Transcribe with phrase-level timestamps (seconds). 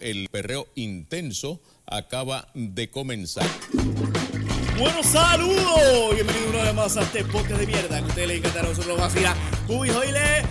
[0.00, 3.46] el perreo intenso acaba de comenzar.
[4.78, 6.14] Buenos saludos.
[6.14, 8.68] Bienvenido una vez más a este podcast de mierda que a ustedes les encantará.
[8.68, 9.36] Nosotros vamos a ir a
[9.68, 10.44] Uy, Joile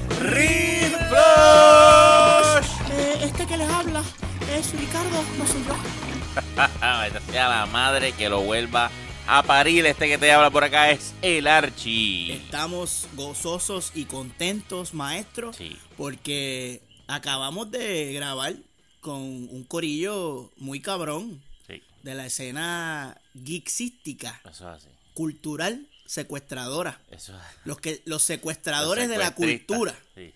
[2.92, 4.04] Eh, este que les habla
[4.56, 5.76] es Ricardo, no soy yo.
[7.08, 8.92] Esta sea la madre que lo vuelva
[9.28, 9.86] a parir.
[9.86, 12.34] Este que te habla por acá es el Archie.
[12.34, 15.78] Estamos gozosos y contentos, maestro, Sí.
[15.98, 18.54] porque acabamos de grabar
[19.02, 24.88] con un corillo muy cabrón Sí, de la escena geeksística, eso es así.
[25.14, 27.00] cultural, secuestradora.
[27.12, 27.42] Eso es.
[27.66, 29.96] Los que los secuestradores Los de la cultura.
[30.16, 30.34] Sí.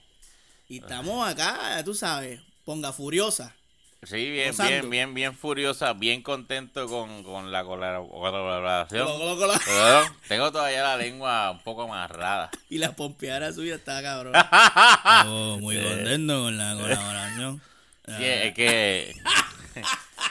[0.70, 3.56] Y estamos acá, tú sabes, ponga furiosa.
[4.04, 4.70] Sí, bien, Gozando.
[4.72, 9.08] bien, bien, bien furiosa, bien contento con, con la colab- colaboración.
[9.08, 9.54] Colo, colo, colo.
[9.66, 12.52] Pero Tengo todavía la lengua un poco amarrada.
[12.70, 14.34] Y la pompeara suya está cabrón.
[15.26, 17.62] Oh, muy contento con la colaboración.
[18.06, 19.14] Sí, es que.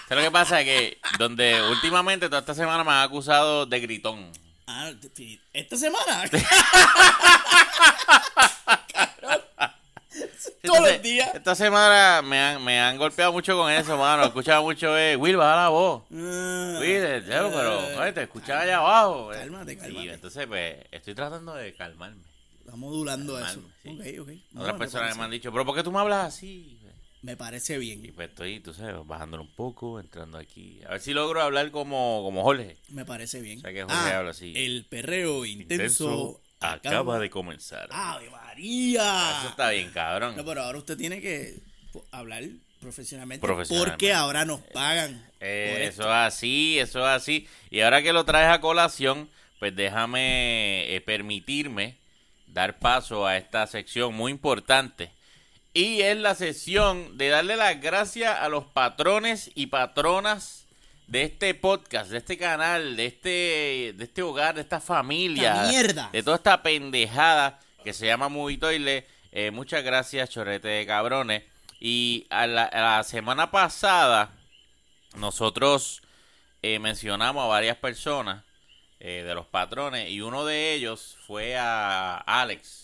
[0.08, 0.60] ¿Sabes lo que pasa?
[0.60, 4.30] Es que donde últimamente toda esta semana me han acusado de gritón.
[4.66, 4.90] Ah,
[5.52, 6.24] esta semana.
[10.62, 11.34] Todos Entonces, los días.
[11.34, 14.24] Esta semana me han, me han golpeado mucho con eso, mano.
[14.24, 16.02] Escuchaba mucho, eh, Will, baja la voz.
[16.12, 19.32] Ah, Will, eh, pero, oye, te escuchaba allá abajo.
[19.32, 19.38] eh.
[19.38, 20.04] Cálmate, cálmate.
[20.04, 22.22] Y entonces, pues, estoy tratando de calmarme.
[22.60, 23.60] Está modulando eso.
[23.82, 23.88] Sí.
[23.88, 24.28] Ok, ok.
[24.52, 26.78] No, Otras me personas me han dicho, pero ¿por qué tú me hablas así?
[27.22, 28.12] Me parece Y bien.
[28.14, 30.80] pues estoy, tú sabes, bajándolo un poco, entrando aquí.
[30.86, 32.76] A ver si logro hablar como, como Jorge.
[32.88, 33.58] Me parece bien.
[33.58, 34.52] O sea que Jorge habla así.
[34.56, 37.88] El perreo intenso, acaba de comenzar.
[37.92, 39.38] ¡Ave María!
[39.38, 40.36] Eso está bien, cabrón.
[40.36, 41.60] No, pero ahora usted tiene que
[42.10, 42.42] hablar
[42.80, 43.90] profesionalmente, Profesionalmente.
[43.92, 45.24] porque ahora nos pagan.
[45.38, 47.46] Eh, eso es así, eso es así.
[47.70, 49.28] Y ahora que lo traes a colación,
[49.60, 51.96] pues déjame eh, permitirme
[52.48, 55.12] dar paso a esta sección muy importante.
[55.74, 60.66] Y es la sesión de darle las gracias a los patrones y patronas
[61.06, 65.66] de este podcast, de este canal, de este, de este hogar, de esta familia.
[65.68, 66.10] Mierda.
[66.12, 69.08] De toda esta pendejada que se llama Movie Toilet.
[69.32, 71.42] Eh, muchas gracias, chorrete de cabrones.
[71.80, 74.30] Y a la, a la semana pasada
[75.16, 76.02] nosotros
[76.62, 78.44] eh, mencionamos a varias personas
[79.00, 82.81] eh, de los patrones y uno de ellos fue a Alex.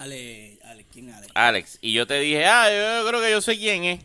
[0.00, 1.26] Ale, Ale, ¿quién Ale?
[1.34, 1.78] Alex.
[1.82, 4.00] Y yo te dije, ah, yo creo que yo sé quién es.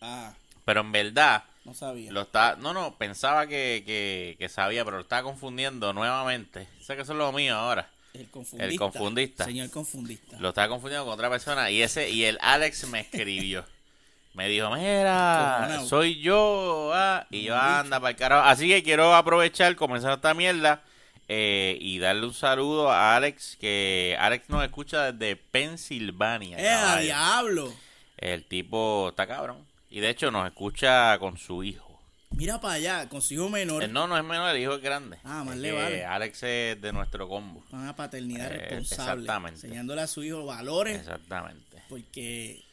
[0.00, 2.10] Ah, Pero en verdad, no sabía.
[2.10, 2.56] lo está...
[2.56, 6.66] No, no, pensaba que, que, que sabía, pero lo estaba confundiendo nuevamente.
[6.82, 7.88] Sé que eso es lo mío ahora.
[8.12, 8.64] el confundista.
[8.66, 9.44] el confundista.
[9.44, 10.36] Señor confundista.
[10.40, 13.64] Lo estaba confundiendo con otra persona y ese y el Alex me escribió.
[14.34, 16.90] Me dijo, mira, soy yo.
[16.92, 18.48] ah", y yo, anda para el carajo.
[18.48, 20.82] Así que quiero aprovechar, comenzar esta mierda
[21.28, 26.58] eh, y darle un saludo a Alex, que Alex nos escucha desde Pensilvania.
[26.58, 27.74] ¡Eh, a diablo!
[28.18, 29.58] El tipo está cabrón.
[29.90, 32.00] Y de hecho nos escucha con su hijo.
[32.30, 33.84] Mira para allá, con su hijo menor.
[33.84, 35.18] Eh, no, no es menor, el hijo es grande.
[35.22, 36.04] Ah, más le vale.
[36.04, 37.62] Alex es de nuestro combo.
[37.70, 39.22] Una paternidad Eh, responsable.
[39.22, 39.66] exactamente.
[39.66, 41.82] Enseñándole a su hijo valores, Exactamente.
[41.88, 42.64] porque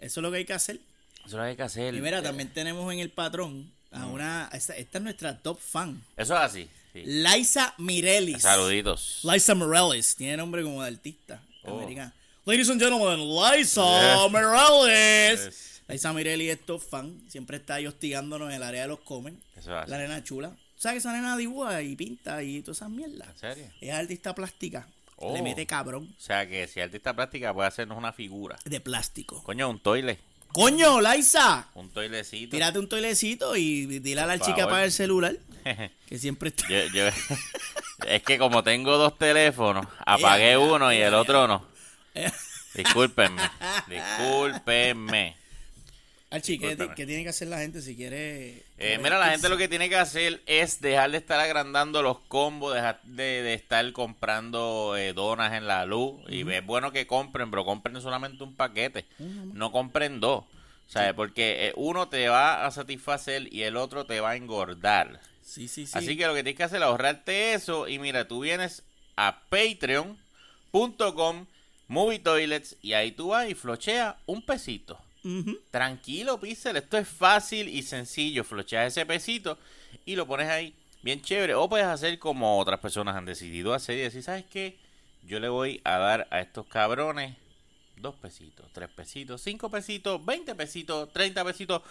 [0.00, 0.76] eso es lo que hay que hacer.
[1.16, 1.94] Eso es lo que hay que hacer.
[1.94, 4.48] Y mira, Eh, también tenemos en el patrón a una.
[4.52, 6.02] Esta, esta es nuestra top fan.
[6.16, 6.70] Eso es así.
[6.92, 7.02] Sí.
[7.04, 8.42] Liza Mirelis.
[8.42, 9.20] Saluditos.
[9.22, 10.14] Liza Mirelis.
[10.16, 11.78] Tiene nombre como de artista Oh.
[11.78, 12.12] americana.
[12.44, 14.28] Ladies and gentlemen, Liza Yeah.
[14.28, 15.44] Mirelis.
[15.44, 15.82] Yes.
[15.88, 17.20] Liza Mirelis es top fan.
[17.28, 19.40] Siempre está ahí hostigándonos en el área de los comen.
[19.56, 19.90] Eso es así.
[19.90, 20.56] La nena chula.
[20.76, 23.28] ¿Sabes que esa nena dibuja y pinta y todas esas mierdas?
[23.28, 23.64] ¿En serio?
[23.80, 24.88] Ella es artista plástica.
[25.16, 25.34] Oh.
[25.36, 28.58] Le mete cabrón O sea que si artista plástica puede hacernos una figura.
[28.64, 29.40] de plástico.
[29.44, 30.18] Coño, un toile.
[30.48, 31.68] ¡Coño, Liza!
[31.74, 32.50] Un toilecito.
[32.50, 34.70] Tírate un toilecito y dile a la Por chica favor.
[34.72, 35.36] para el celular.
[36.08, 36.66] Que siempre está.
[36.68, 37.08] yo, yo-
[38.08, 41.66] es que como tengo dos teléfonos, apagué uno y el otro no.
[42.14, 42.30] Eh,
[42.74, 43.42] Discúlpenme.
[43.88, 45.36] Discúlpenme.
[46.30, 48.64] Archie, ¿qué, qué tiene que hacer la gente si quiere?
[48.78, 52.20] Eh, mira, la gente lo que tiene que hacer es dejar de estar agrandando los
[52.20, 56.22] combos, dejar de, de estar comprando eh, donas en la luz.
[56.30, 59.04] Y es bueno que compren, pero compren solamente un paquete.
[59.18, 60.44] No compren dos.
[60.86, 65.20] Sea, porque eh, uno te va a satisfacer y el otro te va a engordar.
[65.44, 65.92] Sí, sí, sí.
[65.96, 67.88] Así que lo que tienes que hacer es ahorrarte eso.
[67.88, 68.82] Y mira, tú vienes
[69.16, 71.46] a patreon.com,
[71.88, 74.98] movie toilets, y ahí tú vas y flocheas un pesito.
[75.70, 78.42] Tranquilo, Pixel, esto es fácil y sencillo.
[78.42, 79.56] Flocheas ese pesito
[80.04, 81.54] y lo pones ahí bien chévere.
[81.54, 84.78] O puedes hacer como otras personas han decidido hacer y decir, ¿sabes qué?
[85.24, 87.36] Yo le voy a dar a estos cabrones
[87.96, 91.82] dos pesitos, tres pesitos, cinco pesitos, veinte pesitos, treinta pesitos.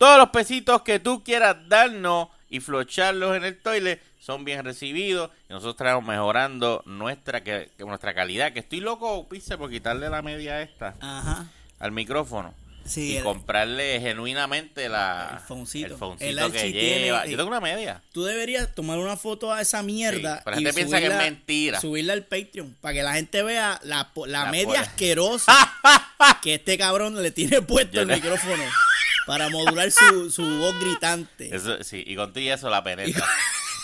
[0.00, 5.30] Todos los pesitos que tú quieras darnos y flocharlos en el toilet son bien recibidos
[5.46, 8.54] y nosotros estamos mejorando nuestra que, nuestra calidad.
[8.54, 11.48] Que estoy loco, Pixel, por quitarle la media esta Ajá.
[11.78, 12.54] al micrófono.
[12.86, 15.86] Sí, y el- comprarle genuinamente la, El foncito.
[15.92, 17.26] el foncito El que tiene- lleva.
[17.26, 18.00] eh, Yo tengo una media.
[18.12, 20.36] Tú deberías tomar una foto a esa mierda.
[20.38, 21.80] Sí, pero la y gente piensa que es subirla- mentira.
[21.82, 24.80] Subirla al Patreon para que la gente vea la, la La media polla.
[24.80, 25.52] asquerosa
[26.42, 28.62] que este cabrón le tiene puesto Yo el le- micrófono
[29.26, 31.54] para modular su, su voz gritante.
[31.54, 33.24] Eso, sí, y con todo y eso la penetra.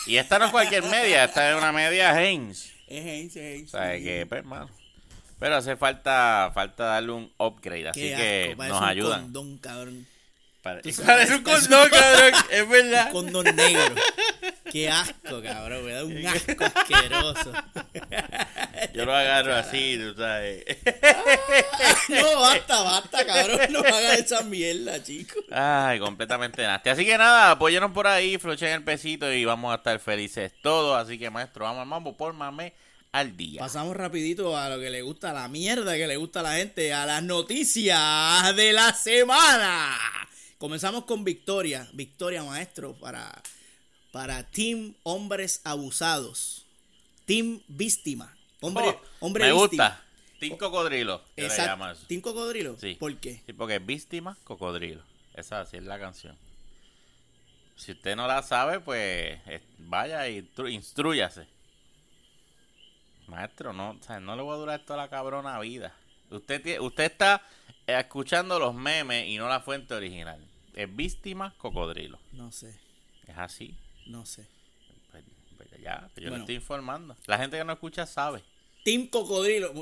[0.06, 2.72] y esta no es cualquier media, esta es una media Haynes.
[2.88, 4.04] Es Heinz, es Heinz, O sea, sí.
[4.04, 4.70] que, pues, hermano.
[5.38, 9.22] Pero hace falta falta darle un upgrade, así Qué que asco, nos un ayudan.
[9.22, 10.06] condón, cabrón.
[10.82, 13.06] Tú sabes, Parece un condón, cabrón, es verdad.
[13.06, 13.94] Un condón negro.
[14.70, 15.84] Qué asco, cabrón.
[15.84, 17.52] Me da un asco asqueroso.
[18.94, 20.64] Yo lo agarro así, tú sabes.
[22.08, 23.60] No, basta, basta, cabrón.
[23.70, 25.44] No hagas esa mierda, chicos.
[25.50, 26.90] Ay, completamente nasty.
[26.90, 31.00] Así que nada, apóyenos por ahí, flochen el pesito y vamos a estar felices todos.
[31.00, 32.72] Así que, maestro, vamos al mambo, por mame
[33.12, 33.60] al día.
[33.60, 36.52] Pasamos rapidito a lo que le gusta, a la mierda que le gusta a la
[36.56, 39.96] gente, a las noticias de la semana.
[40.58, 43.42] Comenzamos con victoria, victoria maestro para,
[44.12, 46.64] para Team Hombres Abusados,
[47.26, 49.88] Team Víctima, hombre, Oh, hombre me víctima.
[49.88, 50.02] gusta.
[50.40, 52.06] Team Cocodrilo, Exacto.
[52.06, 52.76] ¿Team Cocodrilo?
[52.78, 52.94] Sí.
[52.98, 53.42] ¿Por qué?
[53.46, 55.02] Sí, porque es víctima, cocodrilo.
[55.34, 56.36] Esa así es la canción.
[57.76, 59.38] Si usted no la sabe, pues
[59.78, 61.46] vaya y instru- instrúyase.
[63.28, 65.94] Maestro, no, o sea, no le voy a durar toda la cabrona vida.
[66.30, 67.42] Usted, usted está
[67.86, 70.44] escuchando los memes y no la fuente original.
[70.74, 72.18] Es víctima, cocodrilo.
[72.32, 72.78] No sé,
[73.26, 73.74] Es así.
[74.06, 74.46] no sé.
[75.10, 75.24] Pues,
[75.56, 76.36] pues ya, yo Bueno.
[76.36, 77.16] le estoy informando.
[77.26, 78.42] La gente que no escucha sabe.
[78.84, 79.72] Team Cocodrilo.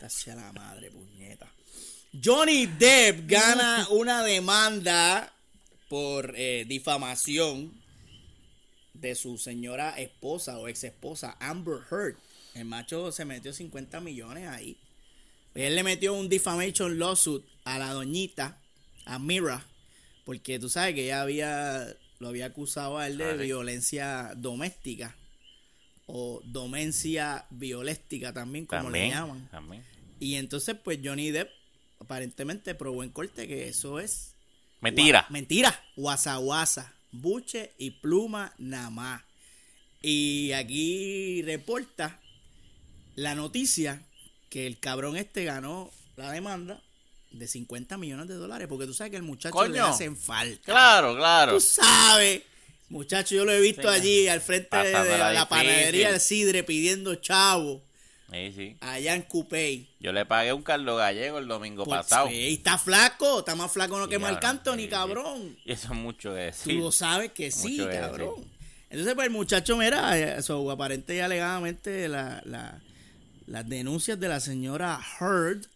[0.00, 1.46] Hacia la madre, puñeta.
[2.22, 5.32] Johnny Depp gana una demanda
[5.88, 7.72] por eh, difamación
[8.94, 12.16] de su señora esposa o ex esposa Amber Heard.
[12.54, 14.76] El macho se metió 50 millones ahí.
[15.54, 18.60] Él le metió un defamation lawsuit a la doñita,
[19.04, 19.64] a Mira,
[20.24, 21.86] porque tú sabes que ella había
[22.20, 25.14] lo había acusado a él de Ah, violencia doméstica
[26.06, 29.08] o domencia violéstica también, como También.
[29.08, 29.48] le llaman.
[29.50, 29.84] también.
[30.20, 31.50] Y entonces, pues Johnny Depp
[32.00, 34.34] aparentemente probó en corte que eso es
[34.80, 35.26] Mentira.
[35.26, 35.84] Gua- mentira.
[35.96, 36.94] Guasa guasa.
[37.10, 39.22] Buche y pluma nada más.
[40.02, 42.20] Y aquí reporta
[43.16, 44.02] la noticia
[44.54, 46.80] que el cabrón este ganó la demanda
[47.32, 48.68] de 50 millones de dólares.
[48.68, 50.62] Porque tú sabes que el muchacho le hacen falta.
[50.64, 51.54] Claro, claro.
[51.54, 52.42] Tú sabes.
[52.88, 57.16] Muchacho, yo lo he visto Sí, allí al frente de la, panadería del Sidre pidiendo
[57.16, 57.82] chavo
[58.30, 58.76] Sí, sí.
[58.78, 59.88] allá en Cupey.
[59.98, 62.28] Yo le pagué un Carlos Gallego el domingo Pues, pasado.
[62.28, 65.58] sí, está flaco, está más flaco no Sí, que Marc Anthony, cabrón.
[65.64, 66.74] Y eso es mucho que Tú decir.
[66.74, 68.34] lo sabes que sí, Mucho cabrón.
[68.88, 72.80] Entonces, pues el muchacho, mira, eh, so, aparente y alegadamente la, la-
[73.46, 75.66] las denuncias de la señora Heard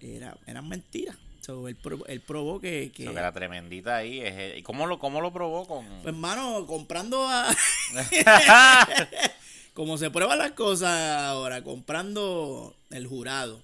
[0.00, 1.16] era, eran mentiras.
[1.40, 4.58] So, él, pro- él probó que, que Lo que la tremendita ahí es...
[4.58, 5.84] ¿Y cómo lo, cómo lo probó con...?
[6.02, 7.52] pues, hermano, comprando a...
[9.74, 10.90] como se prueban las cosas
[11.22, 13.60] ahora, comprando el jurado.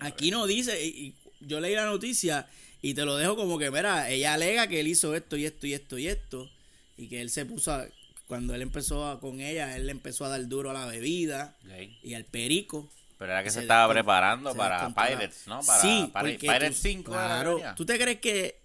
[0.00, 2.46] Aquí no dice, y- y yo leí la noticia
[2.82, 5.66] y te lo dejo como que, mira, ella alega que él hizo esto y esto
[5.66, 6.50] y esto y esto,
[6.96, 7.86] y que él se puso, a-
[8.30, 11.56] cuando él empezó a- con ella, él le empezó a dar duro a la bebida
[12.02, 12.88] y al perico.
[13.18, 14.88] Pero era que se, Se estaba preparando se para.
[14.88, 15.60] Pirates, ¿no?
[15.62, 17.12] Para, sí, para Pirates tú- 5.
[17.12, 17.60] era Claro.
[17.76, 18.56] ¿tú te crees que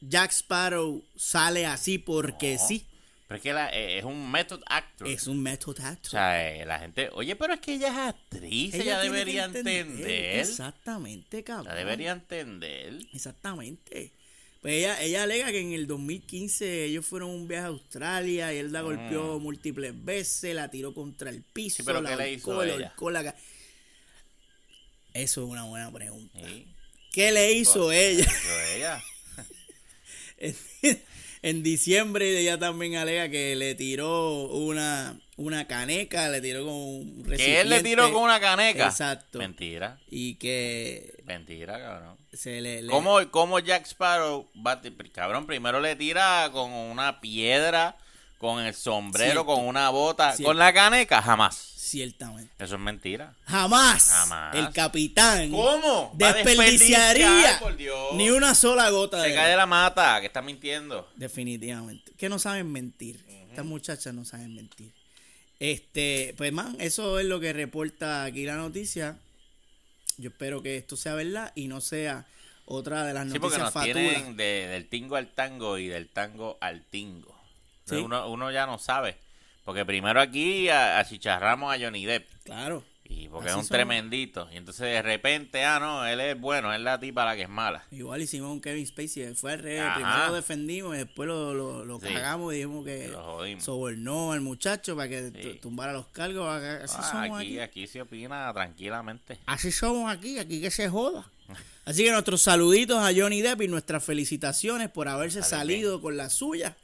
[0.00, 2.66] Jack Sparrow sale así porque No.
[2.66, 2.84] sí?
[3.28, 5.06] Pero es que la- eh, es un method actor.
[5.08, 6.08] Es un method actor.
[6.08, 7.08] O sea, eh, la gente...
[7.14, 8.74] Oye, pero es que ella es actriz.
[8.74, 10.40] Ella, debería entender.
[10.40, 11.68] Exactamente, cabrón.
[11.68, 12.98] Ella debería entender.
[13.14, 14.12] Exactamente.
[14.62, 18.58] Pues ella, ella alega que en el 2015 ellos fueron un viaje a Australia y
[18.58, 21.76] él la golpeó múltiples veces, la tiró contra el piso, Mm.
[21.78, 23.36] Sí, pero la ¿qué le hizo la la
[25.14, 26.38] Eso es una buena pregunta.
[27.12, 28.22] ¿Qué le hizo ella?
[28.22, 29.04] Eso ella.
[30.38, 30.56] en,
[31.42, 37.24] en diciembre ella también alega que le tiró una, una caneca, le tiró con un
[37.24, 38.86] Que él le tiró recipiente con una caneca.
[38.86, 39.38] Exacto.
[39.38, 39.98] Mentira.
[40.10, 42.16] Y que Mentira, cabrón.
[42.32, 42.82] se le...
[42.82, 44.80] le- ¿Cómo, cómo Jack Sparrow va
[45.12, 47.96] Cabrón, primero le tira con una piedra,
[48.38, 49.46] con el sombrero, Cierto.
[49.46, 50.48] con una bota, Cierto.
[50.50, 51.56] con la caneca, jamás.
[51.76, 52.52] Ciertamente.
[52.62, 53.34] Eso es mentira.
[53.44, 54.54] Jamás, Jamás.
[54.56, 56.12] el capitán ¿Cómo?
[56.14, 58.14] Desperdiciaría desperdiciar, por Dios.
[58.14, 61.08] ni una sola gota Se de cae de la mata, que está mintiendo.
[61.16, 64.92] definitivamente que no saben mentir estas muchachas no saben mentir
[65.70, 69.16] este pues man eso es lo que reporta aquí la noticia
[70.18, 72.26] yo espero que esto sea verdad y no sea
[72.64, 76.58] otra de las Sí, noticias nos fatulas de- del tingo al tango y del tango
[76.60, 77.34] al tingo.
[77.86, 77.96] Sí.
[77.96, 79.16] Uno, uno ya no sabe.
[79.64, 82.28] Porque primero aquí a- achicharramos a Johnny Depp.
[82.44, 83.74] claro Y porque Así es un son.
[83.76, 84.48] tremendito.
[84.52, 87.48] Y entonces de repente, ah, no, él es bueno, es la tipa la que es
[87.48, 87.84] mala.
[87.90, 89.80] Igual hicimos un Kevin Spacey, fue al revés.
[89.82, 89.94] Ajá.
[89.96, 92.06] Primero lo defendimos y después lo, lo, lo Sí.
[92.12, 93.12] cagamos y dijimos que
[93.60, 95.42] sobornó al muchacho para que Sí.
[95.54, 96.48] tu- tumbara los cargos.
[96.48, 97.60] Así Ah, somos aquí, aquí.
[97.60, 99.38] aquí se opina tranquilamente.
[99.46, 101.28] Así somos aquí, aquí que se joda.
[101.84, 106.30] Así que nuestros saluditos a Johnny Depp y nuestras felicitaciones por haberse salido con la
[106.30, 106.76] suya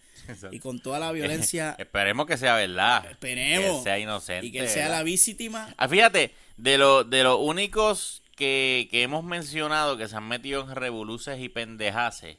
[0.50, 1.74] y con toda la violencia.
[1.78, 3.06] Esperemos que sea verdad.
[3.10, 3.78] Esperemos.
[3.78, 4.46] Que sea inocente.
[4.46, 5.74] y que sea la víctima.
[5.76, 10.62] Ah, fíjate, de, lo, de los únicos que, que hemos mencionado que se han metido
[10.62, 12.36] en revoluces y pendejaces,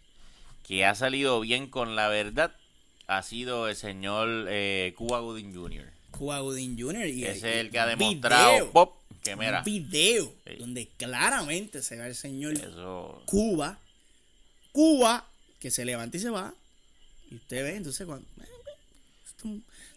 [0.68, 2.56] que ha salido bien con la verdad,
[3.08, 5.86] ha sido el señor eh, Cuba Gooding Jr.
[6.12, 7.08] Cuba Gooding Jr.
[7.08, 10.32] Y, Ese y es el que ha un demostrado, video, Pop, que un mira, video
[10.46, 10.56] Sí.
[10.60, 13.22] donde claramente se ve el señor eso...
[13.26, 13.80] Cuba,
[14.72, 15.26] Cuba,
[15.60, 16.54] que se levanta y se va.
[17.30, 18.28] Y usted ve, entonces, cuando,
[19.26, 19.50] esto-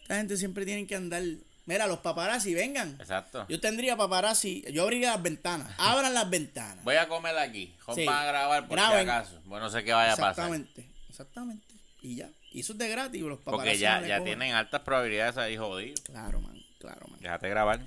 [0.02, 1.22] esta gente siempre tiene que andar.
[1.64, 2.96] Mira, los paparazzi, vengan.
[3.00, 3.46] Exacto.
[3.48, 5.72] Yo tendría paparazzi, yo abriría las ventanas.
[5.78, 6.82] Abran las ventanas.
[6.84, 7.72] Voy a comer aquí.
[7.94, 8.06] Sí.
[8.08, 9.04] A grabar por Graben.
[9.06, 9.40] si acaso.
[9.44, 10.30] Bueno, no sé qué vaya a pasar.
[10.30, 11.74] Exactamente, exactamente.
[12.02, 12.28] Y ya.
[12.50, 13.66] Y eso es de gratis, los paparazzi.
[13.68, 15.94] Porque ya, no ya tienen altas probabilidades ahí jodido.
[16.04, 17.20] Claro, man, claro, man.
[17.20, 17.80] Déjate grabar.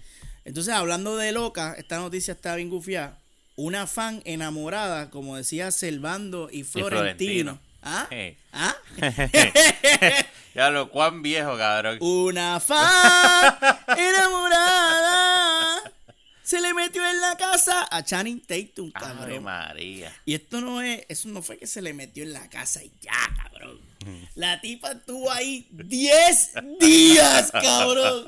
[0.45, 3.19] Entonces, hablando de loca, esta noticia está bien gufiada.
[3.57, 7.59] Una fan enamorada, como decía Servando y Florentino.
[7.59, 7.59] Florentino.
[7.85, 8.07] ¿Ah?
[8.51, 8.75] ¿Ah?
[10.55, 11.97] Ya lo cuán viejo, cabrón.
[11.99, 13.57] Una fan
[13.97, 15.81] enamorada
[16.41, 19.43] se le metió en la casa a Channing Tatum, Ay, cabrón.
[19.43, 20.13] María.
[20.25, 22.93] Y esto no es, eso no fue que se le metió en la casa y
[23.01, 23.81] ya, cabrón.
[24.35, 28.23] La tipa estuvo ahí 10 días, cabrón.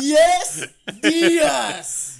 [0.00, 0.70] 10
[1.02, 2.11] días.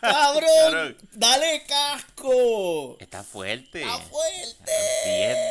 [0.00, 2.96] Cabrón, dale casco.
[3.00, 3.82] Está fuerte.
[3.82, 4.72] Está fuerte.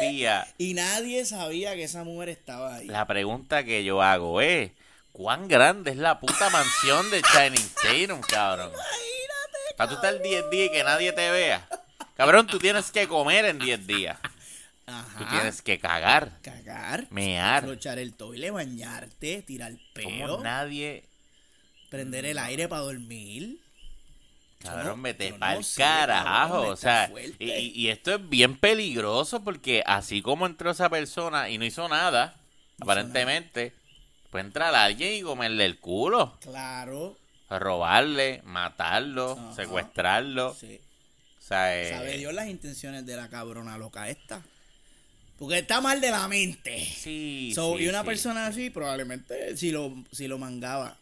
[0.01, 0.47] 10 días.
[0.57, 2.87] Y nadie sabía que esa mujer estaba ahí.
[2.87, 4.71] La pregunta que yo hago es,
[5.11, 8.69] ¿cuán grande es la puta mansión de Channing Tatum, cabrón?
[8.69, 9.75] Imagínate.
[9.77, 11.67] Para tú estar 10 días y que nadie te vea.
[12.15, 14.17] Cabrón, tú tienes que comer en 10 días.
[14.85, 15.29] Tú Ajá.
[15.29, 17.07] tienes que cagar, Cagar.
[17.09, 17.63] mear.
[17.63, 21.05] Flochar el toile, bañarte, tirar peo, Como nadie,
[21.93, 23.59] prender el aire para dormir.
[24.59, 26.53] cabrón, no- yo no pa'l sé, carajo.
[26.53, 31.49] cabrón, O sea, y, y esto es bien peligroso porque así como entró esa persona
[31.51, 32.35] y no hizo nada,
[32.81, 33.73] aparentemente,
[34.31, 36.35] puede entrar alguien y comerle el culo.
[36.41, 37.15] Claro.
[37.49, 39.53] robarle, matarlo, Ajá.
[39.55, 40.55] secuestrarlo.
[40.59, 40.79] Sí.
[41.37, 44.41] O sea, eh, Sabe Dios las intenciones de la cabrona loca esta.
[45.37, 46.83] Porque está mal de la mente.
[46.83, 48.05] Sí, So, sí, y una sí.
[48.07, 50.97] persona así probablemente si lo, si lo mangaba.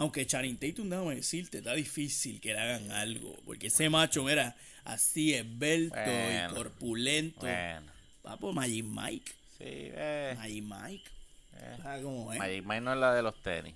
[0.00, 3.36] Aunque Channing Tatum, déjame decirte, está difícil que le hagan algo.
[3.44, 6.50] Porque ese macho, mira, así esbelto Bueno.
[6.50, 7.40] y corpulento.
[7.40, 7.92] Bueno,
[8.22, 9.30] Papo, Magic Mike.
[9.58, 10.34] sí, eh.
[10.38, 11.10] Magic Mike.
[11.52, 11.76] eh.
[11.82, 12.38] ¿Sabes cómo es?
[12.38, 13.74] Magic Mike no es la de los tenis.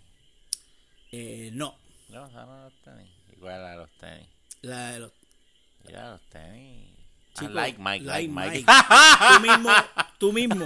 [1.12, 1.76] Eh, no,
[2.08, 3.10] No, esa no es los tenis.
[3.36, 4.28] Igual la de los tenis.
[4.62, 5.12] la de los
[5.86, 6.88] Y la de los tenis.
[7.36, 7.54] Ah, chicos.
[7.54, 8.64] like Mike, like, Mike.
[9.36, 9.70] tú mismo,
[10.18, 10.64] tú mismo,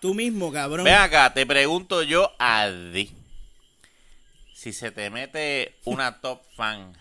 [0.00, 0.84] tú mismo, cabrón.
[0.84, 3.10] Ven acá, te pregunto yo a ti.
[4.58, 6.92] Si se te mete una top fan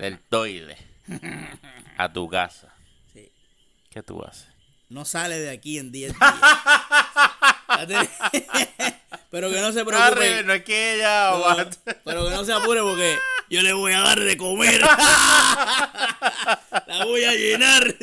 [0.00, 0.76] del toile
[1.96, 2.74] a tu casa,
[3.12, 3.30] Sí.
[3.88, 4.48] ¿qué tú haces?
[4.88, 6.20] No sale de aquí en 10 días.
[9.30, 10.42] Pero que no se Arre, preocupe.
[10.44, 11.94] no es que ella aguante.
[12.04, 13.16] pero que no se apure porque
[13.50, 14.80] yo le voy a dar de comer.
[14.80, 16.58] La
[17.04, 17.94] voy a llenar.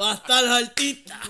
[0.00, 1.20] Va a estar altita.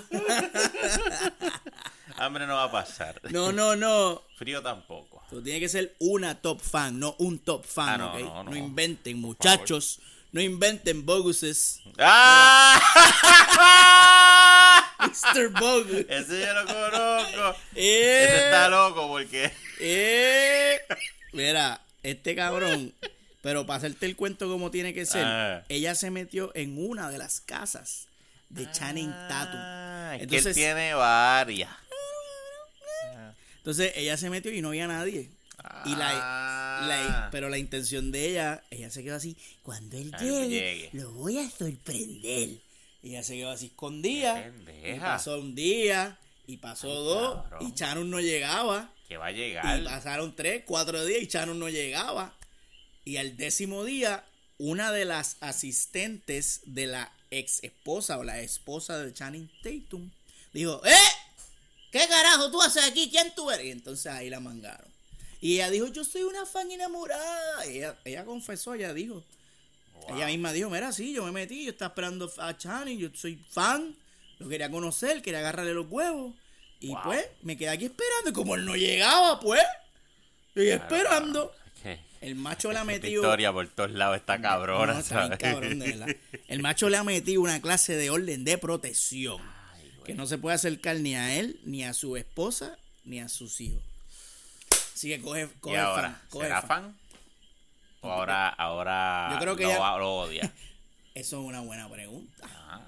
[2.16, 3.20] Hambre no va a pasar.
[3.30, 4.22] No, no, no.
[4.36, 5.17] Frío tampoco.
[5.30, 8.20] Tú tienes que ser una top fan, no un top fan, Ah, no, ¿ok?
[8.20, 8.56] no, no.
[8.56, 10.00] inventen, muchachos.
[10.32, 11.80] No inventen boguses.
[11.98, 12.78] ¡Ah!
[15.00, 15.48] Mr.
[15.50, 16.04] Bogus.
[16.08, 17.56] Ese yo lo conozco.
[17.74, 19.50] Eh, Ese está loco porque.
[19.80, 20.78] eh.
[21.32, 22.92] Mira, este cabrón.
[23.40, 25.64] Pero para hacerte el cuento como tiene que ser, Ah.
[25.68, 28.08] ella se metió en una de las casas
[28.50, 29.54] de Channing Tatum.
[29.60, 31.70] Ah, es que Entonces- él tiene varias.
[33.68, 35.28] Entonces ella se metió y no había nadie.
[35.84, 36.86] Y la, Ah.
[36.88, 40.90] la- pero la intención de ella, ella se quedó así, cuando él llegue, llegue.
[40.94, 42.48] lo voy a sorprender.
[43.02, 44.50] Y ella se quedó así escondida.
[44.86, 47.68] Y pasó un día, y pasó dos, cabrón.
[47.68, 48.90] y Channing no llegaba.
[49.06, 49.84] Que va a Y llegar.
[49.84, 52.34] pasaron tres, cuatro días y Channing no llegaba.
[53.04, 54.24] Y al décimo día,
[54.56, 60.10] una de las asistentes de la ex esposa o la esposa de Channing Tatum
[60.54, 60.94] dijo, ¡Eh!
[61.90, 63.08] ¿Qué carajo tú haces aquí?
[63.10, 63.66] ¿Quién tú eres?
[63.66, 64.86] Y entonces ahí la mangaron.
[65.40, 67.66] Y ella dijo, yo soy una fan enamorada.
[67.66, 69.24] Y ella, ella confesó, ella dijo.
[69.94, 70.16] Wow.
[70.16, 73.36] Ella misma dijo, mira, sí, yo me metí, yo estaba esperando a Channing, yo soy
[73.50, 73.96] fan,
[74.38, 76.34] lo quería conocer, quería agarrarle los huevos.
[76.80, 77.02] Y Wow.
[77.04, 78.30] pues, me quedé aquí esperando.
[78.30, 79.62] Y como él no llegaba, pues,
[80.48, 81.52] estoy esperando.
[82.20, 83.22] El macho le ha metido.
[83.22, 85.38] historia por todos lados está cabrona, No, ¿sabes?
[85.38, 86.08] cabrón, de verdad.
[86.48, 89.40] El macho le ha metido una clase de orden de protección.
[90.08, 93.60] Que no se puede acercar ni a él, ni a su esposa, ni a sus
[93.60, 93.82] hijos.
[94.94, 96.02] Así que coge, ¿Y coge ahora?
[96.10, 96.68] fan, coge ¿Será fan.
[96.68, 96.98] fan?
[98.00, 100.42] ¿O ahora, ahora Yo creo que lo, lo odia?
[101.14, 102.44] Eso es una buena pregunta.
[102.44, 102.84] Ajá.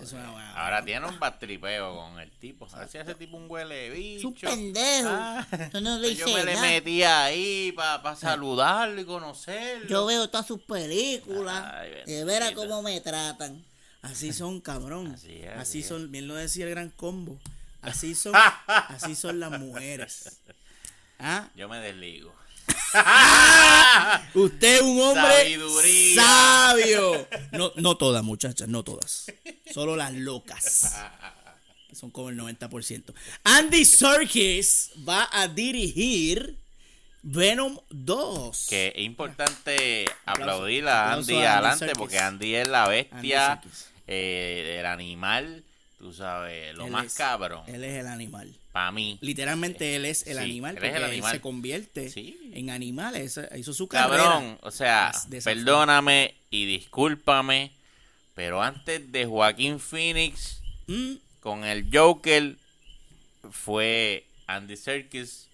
[0.00, 0.84] Es una buena Ahora pregunta.
[0.86, 2.66] tiene un batripeo con el tipo.
[2.72, 4.18] A ver si ese tipo un huele bicho.
[4.18, 5.08] Es un pendejo.
[5.10, 6.66] Ah, Yo no le yo me le nada.
[6.66, 9.86] metí ahí para saludarlo y conocerlo.
[9.86, 11.62] Yo veo todas sus películas.
[11.72, 13.64] Ay, de veras cómo me tratan.
[14.04, 15.12] Así son, cabrón.
[15.14, 15.86] Así es, Así, es.
[15.86, 17.38] son, bien lo decía el gran combo.
[17.82, 18.32] Así son,
[18.66, 20.40] así son las mujeres.
[21.18, 21.48] ¿Ah?
[21.56, 22.34] Yo me desligo.
[24.34, 26.22] Usted es un hombre Sabiduría.
[26.22, 27.28] sabio.
[27.52, 29.26] No, no todas, muchachas, no todas.
[29.72, 30.94] Solo las locas.
[31.92, 33.14] Son como el 90%.
[33.44, 36.58] Andy Serkis va a dirigir
[37.22, 38.66] Venom 2.
[38.68, 43.60] Que es importante aplaudir a Andy adelante porque Andy es la bestia.
[44.06, 45.64] Eh, el animal,
[45.98, 47.62] tú sabes, lo Él más es- cabrón.
[47.66, 48.54] Él es el animal.
[48.72, 49.18] Para mí.
[49.20, 51.32] Literalmente él es el Sí, animal él es el él animal.
[51.32, 52.50] se convierte Sí.
[52.54, 53.14] en animal.
[53.56, 54.24] Hizo su carrera.
[54.24, 55.12] Cabrón, o sea,
[55.44, 57.70] perdóname y discúlpame,
[58.34, 62.56] pero antes de Joaquín Phoenix Mm, con el Joker
[63.50, 65.48] fue Andy Serkis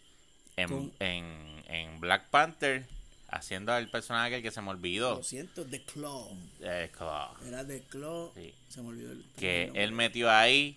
[0.56, 1.24] en, en,
[1.68, 2.86] en Black Panther
[3.32, 5.16] haciendo el personaje que se me olvidó.
[5.16, 6.36] lo siento, The Claw.
[6.60, 8.32] Eh, claro, Era The Claw.
[8.34, 8.52] Sí.
[8.68, 9.84] Se me olvidó el que nombre.
[9.84, 10.76] él metió ahí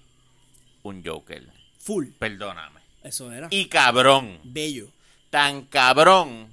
[0.83, 1.43] un Joker.
[1.79, 2.09] Full.
[2.19, 2.79] Perdóname.
[3.03, 3.47] Eso era.
[3.51, 4.39] Y cabrón.
[4.43, 4.87] Bello.
[5.29, 6.47] tan cabrón,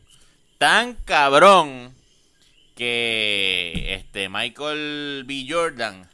[0.59, 1.95] tan cabrón
[2.75, 5.47] que este Michael B.
[5.49, 6.09] Jordan,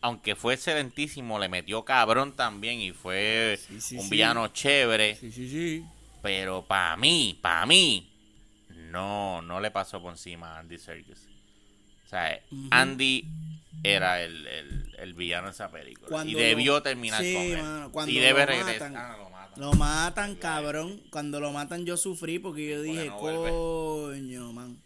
[0.00, 5.32] aunque fue excelentísimo, le metió cabrón también y fue Sí, sí, un villano chévere, Sí,
[5.32, 5.84] sí, sí.
[6.22, 8.08] pero para mí, para mí,
[8.94, 11.26] no, no le pasó por encima a Andy Serkis.
[12.06, 13.26] O sea, Andy
[13.82, 17.42] era el, el, el villano de esa película Cuando y lo- debió terminar sí, con
[17.42, 17.62] él.
[17.62, 18.90] mano, cuando y debe lo regresar.
[18.92, 18.96] matan.
[18.96, 19.60] Ah, lo matan.
[19.60, 21.02] Lo matan, cabrón.
[21.10, 24.78] Cuando lo matan yo sufrí porque yo Porque dije, no coño, man.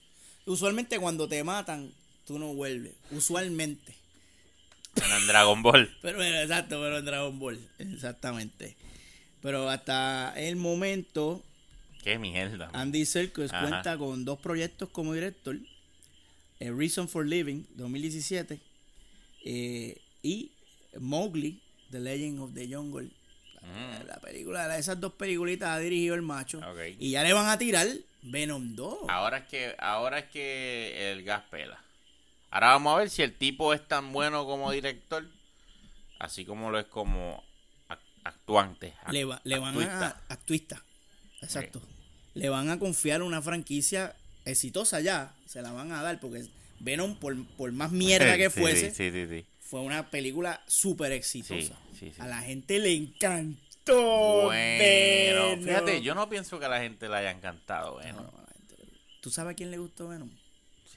[0.47, 1.93] Usualmente cuando te matan,
[2.27, 2.95] tú no vuelves.
[3.11, 3.95] Usualmente.
[4.95, 5.97] Bueno, en Dragon Ball.
[6.03, 7.59] Pero bueno, exacto, pero en Dragon Ball.
[7.79, 8.77] Exactamente.
[9.43, 11.43] Pero hasta el momento,
[12.03, 12.71] Qué mierda.
[12.73, 13.69] Andy Serkis Ajá.
[13.69, 15.57] cuenta con dos proyectos como director.
[16.61, 18.61] A Reason for Living, 2017.
[19.45, 20.51] eh, y
[20.99, 23.09] Mowgli, The Legend of the Jungle.
[23.63, 24.07] Mm.
[24.07, 26.61] La película, esas dos peliculitas ha dirigido el macho.
[26.99, 27.87] Y ya le van a tirar
[28.23, 28.99] Venom 2.
[29.09, 31.81] Ahora es que ahora es que el gas pela.
[32.51, 35.25] Ahora vamos a ver si el tipo es tan bueno como director,
[36.19, 37.45] así como lo es como
[37.89, 38.95] ac- actuante.
[39.05, 40.07] ac- le, va- le van a.
[40.29, 40.83] Actuista.
[41.43, 41.81] Exacto.
[42.35, 45.35] Le van a confiar una franquicia exitosa ya.
[45.47, 46.45] Se la van a dar porque
[46.81, 49.45] Venom, por, por más mierda que Sí, fuese, Sí, sí, sí.
[49.61, 51.77] fue una película súper exitosa.
[52.19, 54.43] A la gente le encantó.
[54.45, 55.63] Bueno, Venom.
[55.65, 58.23] fíjate, yo no pienso que a la gente le haya encantado, bueno.
[58.23, 58.77] No, no, gente
[59.21, 60.31] ¿Tú sabes a quién le gustó Venom?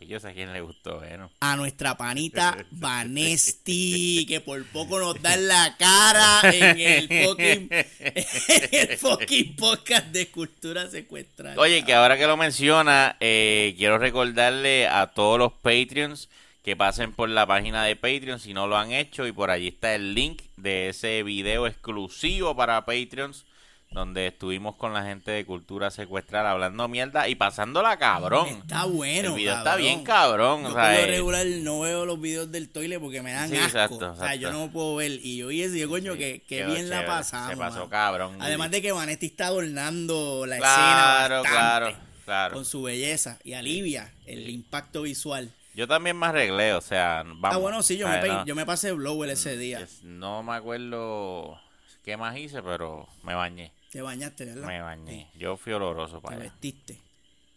[0.02, 1.30] Sí, yo sé a quién le gustó, bueno.
[1.42, 7.68] a nuestra panita Vanesti, que por poco nos da en la cara en el fucking,
[8.00, 11.56] en el fucking podcast de cultura secuestrada.
[11.62, 16.30] Oye, que ahora que lo menciona, eh, quiero recordarle a todos los Patreons
[16.64, 19.68] que pasen por la página de Patreon si no lo han hecho y por allí
[19.68, 23.46] está el link de ese video exclusivo para Patreons
[23.92, 28.48] donde estuvimos con la gente de Cultura Secuestral hablando mierda y pasándola cabrón.
[28.48, 29.30] Está bueno.
[29.32, 32.20] El video está bien cabrón, Yo o por sea, lo eh, regular no veo los
[32.22, 33.68] videos del toile porque me dan Sí, asco.
[33.68, 35.12] exacto, O sea, yo no puedo ver.
[35.22, 37.50] Y yo vi ese coño Sí, que, que bien la pasamos.
[37.52, 37.90] se pasó mano.
[37.90, 38.38] cabrón.
[38.40, 42.54] Además de que Vanesti está adornando la Claro, escena claro, claro.
[42.56, 45.52] con su belleza y alivia el impacto visual.
[45.76, 47.40] Yo también me arreglé, o sea, vamos.
[47.54, 49.82] ah, bueno, sí, yo me, No- yo me pasé blower ese día.
[49.82, 51.60] es- no me acuerdo
[52.06, 53.74] qué más hice, pero me bañé.
[53.92, 54.68] Te bañaste, ¿verdad?
[54.68, 55.30] Me bañé.
[55.36, 56.44] Yo fui oloroso Te para allá.
[56.46, 56.94] vestiste.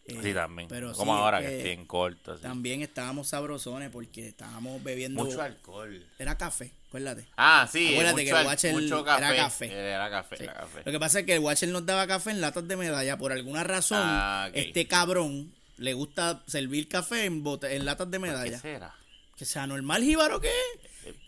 [0.06, 0.68] Eh, Sí, también.
[0.68, 2.32] Pero Como sí, ahora es que que estoy en corto.
[2.32, 2.42] así.
[2.42, 5.24] También estábamos sabrosones porque estábamos bebiendo.
[5.24, 6.04] Mucho alcohol.
[6.18, 7.26] Era café, acuérdate.
[7.38, 7.92] Ah, sí.
[7.94, 9.72] Acuérdate mucho, que el Watcher mucho era café.
[9.72, 10.42] Era café, Sí.
[10.44, 10.82] era café.
[10.84, 13.16] Lo que pasa es que el Watcher nos daba café en latas de medalla.
[13.16, 18.18] Por alguna razón, Ah, este cabrón le gusta servir café en, bote- en latas de
[18.18, 18.58] ¿Qué medalla.
[18.58, 18.94] será?
[19.38, 20.50] Que sea normal, jíbaro, ¿qué?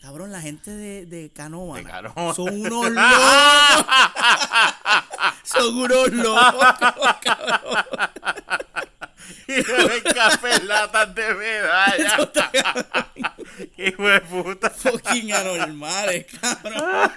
[0.01, 1.81] Cabrón, la gente de, de Canoa
[2.35, 3.85] son unos locos.
[5.43, 6.67] son unos locos,
[7.21, 7.85] cabrón.
[9.47, 12.29] Y beben café latas de medalla.
[13.75, 14.69] Qué hijo de puta.
[14.69, 17.11] Fucking anormales, cabrón.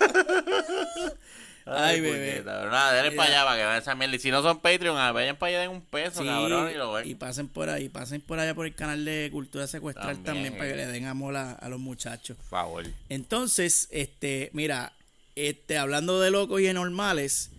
[1.73, 2.43] Ay, bebé.
[2.45, 4.17] Nada, denle para allá para que vean esa mierda.
[4.17, 6.75] Y si no son Patreon, ah, vayan para allá den un peso, Sí, cabrón, y
[6.75, 7.09] lo ven.
[7.09, 10.53] y pasen por ahí, pasen por allá por el canal de Cultura Secuestral También, también,
[10.57, 10.87] para que eh.
[10.87, 12.37] le den amor a, a los muchachos.
[12.37, 12.87] Por favor.
[13.09, 14.93] Entonces, este, mira,
[15.37, 17.51] este, hablando de locos y normales,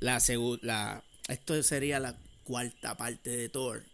[0.00, 0.20] la,
[0.62, 3.84] la esto sería la cuarta parte de Thor.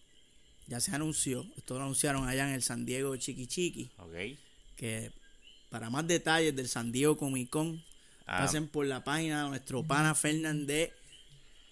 [0.67, 4.39] Ya se anunció, esto lo anunciaron allá en el San Diego Chiqui Chiqui, Ok.
[4.77, 5.13] que
[5.69, 7.83] para más detalles del San Diego Comic Con.
[8.25, 10.91] Pasen por la página de nuestro pana Fernández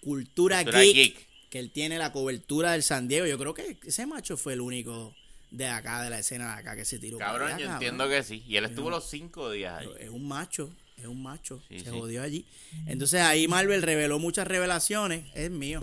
[0.01, 1.27] Cultura, Cultura Geek, Geek.
[1.49, 3.25] que él tiene la cobertura del San Diego.
[3.25, 5.15] Yo creo que ese macho fue el único
[5.51, 7.17] de acá, de la escena de acá, que se tiró.
[7.17, 7.83] Cabrón, allá, yo cabrón.
[7.83, 8.43] entiendo que sí.
[8.47, 9.87] Y él estuvo los cinco días ahí.
[9.99, 11.61] Es un macho, es un macho.
[11.69, 11.91] Sí, se sí.
[11.91, 12.45] jodió allí.
[12.87, 15.25] Entonces ahí Marvel reveló muchas revelaciones.
[15.35, 15.81] Es mío.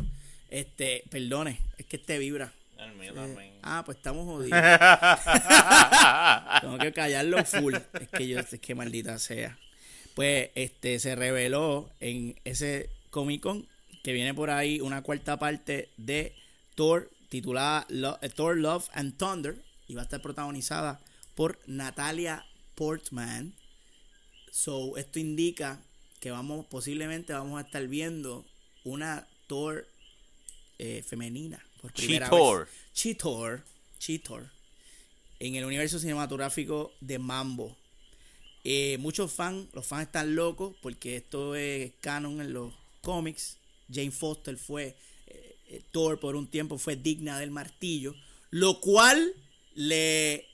[0.48, 2.52] Este, perdone, es que este vibra.
[2.76, 3.52] El mío Eh, también.
[3.62, 4.58] ah, pues estamos jodidos.
[6.60, 7.74] Tengo que callarlo full.
[7.74, 9.58] Es que yo, es que maldita sea.
[10.14, 13.66] Pues este se reveló en ese Comic Con
[14.02, 16.34] que viene por ahí una cuarta parte de
[16.74, 19.56] Thor titulada Lo- eh, Thor Love and Thunder
[19.88, 21.00] y va a estar protagonizada
[21.34, 22.44] por Natalia
[22.74, 23.54] Portman.
[24.50, 25.80] So, esto indica
[26.20, 28.44] que vamos posiblemente vamos a estar viendo
[28.84, 29.86] una Thor
[30.78, 32.60] eh, femenina por primera She-Thor.
[32.66, 32.74] vez.
[32.94, 33.62] She-Thor.
[34.00, 34.50] She-Thor.
[35.38, 37.76] En el universo cinematográfico de Mambo.
[38.64, 43.56] Eh, muchos fans, los fans están locos porque esto es canon en los cómics.
[43.92, 44.94] Jane Foster fue
[45.26, 48.14] eh, eh, Thor por un tiempo, fue digna del martillo,
[48.50, 49.32] lo cual
[49.74, 50.46] le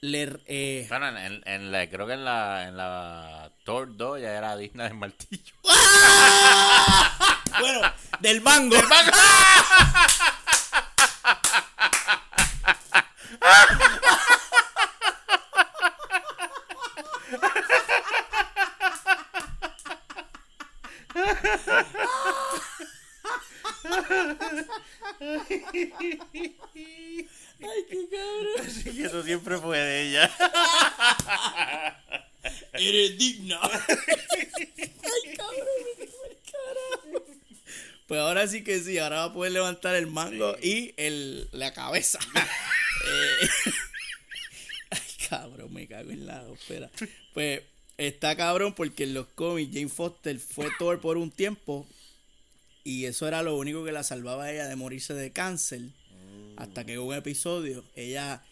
[0.00, 4.36] le eh, Bueno, en, en- la, creo que en la, en la Thor 2 ya
[4.36, 5.54] era digna del martillo.
[7.60, 8.76] bueno del mango.
[27.60, 28.66] Ay, qué cabrón.
[28.66, 30.30] Así que eso siempre fue de ella.
[32.72, 33.58] Eres digna.
[33.62, 35.66] Ay, cabrón,
[35.98, 37.26] me quedé el carajo.
[38.06, 41.72] Pues ahora sí que sí, ahora va a poder levantar el mango y el, la
[41.72, 42.18] cabeza.
[43.06, 43.48] Eh,
[44.90, 46.90] Ay, cabrón, me cago en la espera.
[47.32, 47.62] Pues
[47.96, 51.86] está cabrón porque en los cómics Jane Foster fue Thor por un tiempo
[52.82, 55.82] y eso era lo único que la salvaba a ella de morirse de cáncer.
[56.56, 58.42] Hasta que hubo un episodio, ella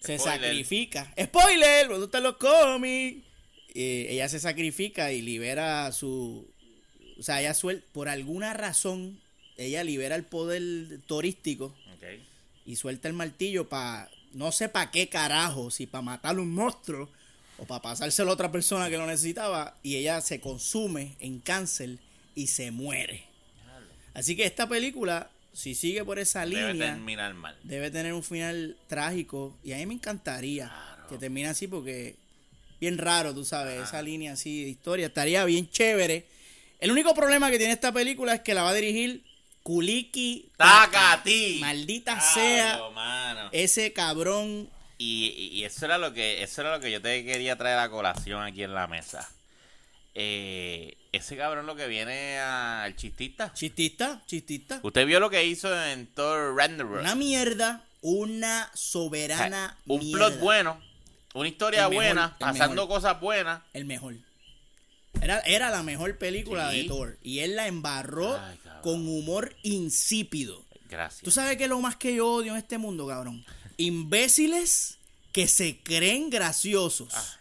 [0.00, 0.40] se Spoiler.
[0.42, 1.14] sacrifica.
[1.18, 1.88] ¡Spoiler!
[1.88, 3.24] ¿Dónde están los cómics?
[3.74, 6.46] Eh, ella se sacrifica y libera su.
[7.18, 9.18] O sea, ella suel por alguna razón,
[9.64, 12.04] ella libera el poder torístico Ok.
[12.66, 14.10] y suelta el martillo para.
[14.32, 17.08] No sé para qué carajo, si para matar un monstruo
[17.58, 19.76] o para pasárselo a otra persona que lo necesitaba.
[19.82, 21.98] Y ella se consume en cáncer
[22.36, 23.24] y se muere.
[24.14, 27.56] Así que esta película, si sigue por esa Debe línea terminar mal.
[27.64, 30.72] debe tener un final trágico y a mí me encantaría
[31.08, 32.14] que termine así porque
[32.80, 36.24] bien raro, tú sabes, esa línea así de historia estaría bien chévere.
[36.78, 39.22] El único problema que tiene esta película es que la va a dirigir
[39.62, 41.58] Kuliki ¡Takati!
[41.60, 43.48] Maldita Claro, sea mano.
[43.52, 44.68] ese cabrón.
[44.98, 47.88] Y, y- eso era lo que eso era lo que yo te quería traer a
[47.90, 49.28] colación aquí en la mesa.
[50.14, 53.52] Eh, ese cabrón lo que viene al chistista.
[53.54, 54.80] Chistista, chistista.
[54.82, 57.00] Usted vio lo que hizo en Thor Ragnarok.
[57.00, 60.28] Una mierda, una soberana un mierda.
[60.28, 60.80] plot bueno,
[61.34, 62.88] una historia mejor, buena, pasando mejor.
[62.88, 63.62] cosas buenas.
[63.72, 64.14] El mejor.
[65.22, 66.82] Era, era la mejor película Sí.
[66.82, 67.18] de Thor.
[67.22, 68.58] Y él la embarró Ay.
[68.82, 70.64] Con humor insípido.
[70.88, 71.22] Gracias.
[71.22, 73.44] ¿Tú sabes qué es lo más que yo odio en este mundo, cabrón?
[73.76, 74.98] Imbéciles
[75.32, 77.12] que se creen graciosos.
[77.14, 77.36] Ah,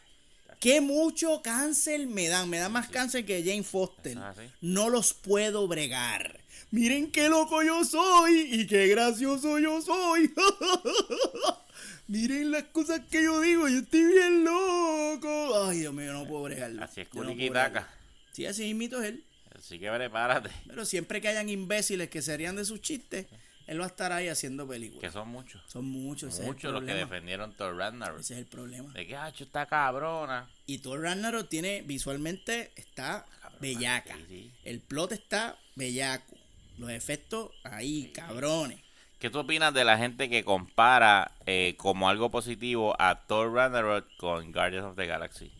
[0.60, 2.49] Qué mucho cáncer me dan.
[2.49, 4.17] Me da más cáncer que Jane Foster.
[4.17, 4.41] Así.
[4.62, 6.41] No los puedo bregar.
[6.71, 10.32] Miren qué loco yo soy y qué gracioso yo soy.
[12.08, 13.67] Miren las cosas que yo digo.
[13.69, 15.65] Yo estoy bien loco.
[15.65, 16.84] Ay, Dios mío, no puedo bregarlo.
[16.84, 17.69] Así es Yo no puedo Kulikitaka.
[17.69, 17.89] bregarlo.
[18.34, 19.23] Sí, así mismo es él.
[19.60, 23.28] Así que prepárate, Pero siempre que hayan imbéciles que se rían de sus chistes,
[23.67, 25.02] él va a estar ahí haciendo películas.
[25.02, 25.62] que son muchos.
[25.67, 28.22] Son muchos, Muchos los que defendieron Thor Ragnarok.
[28.22, 28.91] Ese es el problema.
[28.93, 30.50] De que, ah, está cabrona.
[30.65, 33.26] Y Thor Ragnarok tiene, visualmente, está
[33.60, 34.15] bellaca.
[34.15, 34.52] sí, sí.
[34.63, 36.36] El plot está bellaco.
[36.78, 38.80] Los efectos ahí, cabrones.
[39.19, 44.08] ¿Qué tú opinas de la gente que compara eh, como algo positivo a Thor Ragnarok
[44.15, 45.52] con Guardians of the Galaxy?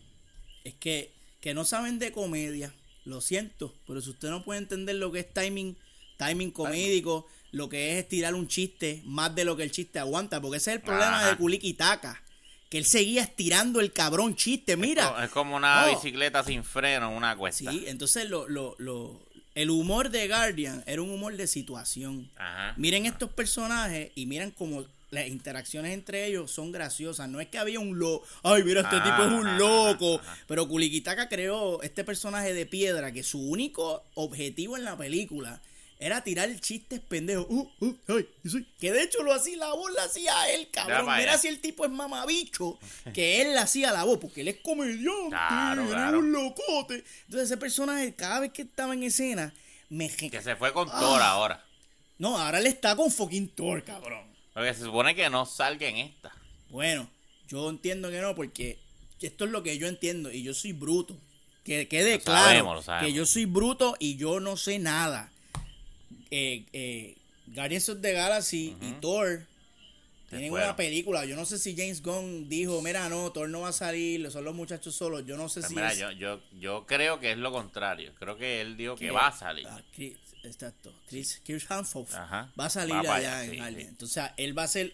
[0.64, 2.74] Es que, que no saben de comedia.
[3.06, 3.74] Lo siento.
[3.88, 5.76] Pero si usted no puede entender lo que es timing,
[6.18, 10.40] timing comédico, lo que es estirar un chiste más de lo que el chiste aguanta.
[10.42, 11.30] Porque ese es el problema Ajá.
[11.32, 12.22] de Kuliki Taka.
[12.70, 15.24] que él seguía estirando el cabrón chiste, mira.
[15.24, 15.96] Es como una No.
[15.96, 17.72] bicicleta sin freno en una cuesta.
[17.72, 19.20] Sí, entonces lo, lo, lo,
[19.56, 22.30] el humor de Guardian era un humor de situación.
[22.36, 22.76] Ajá.
[22.78, 27.28] Miren estos personajes y miren cómo las interacciones entre ellos son graciosas.
[27.30, 30.20] No es que había un loco, ay, mira, este tipo es un ajá, loco.
[30.22, 30.44] ajá, ajá.
[30.48, 35.62] Pero Kulikitaka creó este personaje de piedra que su único objetivo en la película
[36.02, 37.46] era tirar chistes pendejos.
[37.50, 38.66] Uh, uh, ay, y sí.
[38.80, 41.08] Que de hecho lo hacía, la voz la hacía él, cabrón.
[41.18, 42.80] Mira si el tipo es mamabicho,
[43.14, 46.20] que él le hacía la voz, porque él es comediante, Claro, claro.
[46.20, 47.04] un locote.
[47.26, 49.54] Entonces ese personaje, cada vez que estaba en escena,
[49.90, 50.08] me...
[50.10, 51.00] Que se fue con Ah.
[51.02, 51.66] Thor ahora.
[52.18, 54.29] No, ahora él está con fucking Thor, cabrón.
[54.60, 56.32] Porque se supone que no salga en esta.
[56.70, 57.10] Bueno,
[57.48, 58.78] yo entiendo que no, porque
[59.22, 61.16] esto es lo que yo entiendo y yo soy bruto.
[61.64, 63.08] Que quede Lo claro sabemos, lo sabemos.
[63.08, 65.32] que yo soy bruto y yo no sé nada.
[66.32, 67.16] Eh, eh,
[67.48, 69.46] Guardians of the Galaxy y Thor
[70.30, 71.26] tienen una película.
[71.26, 74.44] Yo no sé si James Gunn dijo, mira, no, Thor no va a salir, son
[74.46, 75.26] los muchachos solos.
[75.26, 78.14] Yo no sé Pues si mira, es- yo, yo, yo creo que es lo contrario.
[78.20, 79.66] Creo que él dijo que que- va a salir.
[79.68, 79.82] ah,
[80.44, 80.94] exacto.
[81.08, 82.52] Chris, Chris Ajá.
[82.60, 83.82] va a salir Va allá en sí, Guardian.
[83.82, 83.88] sí.
[83.88, 84.94] Entonces, él va a ser.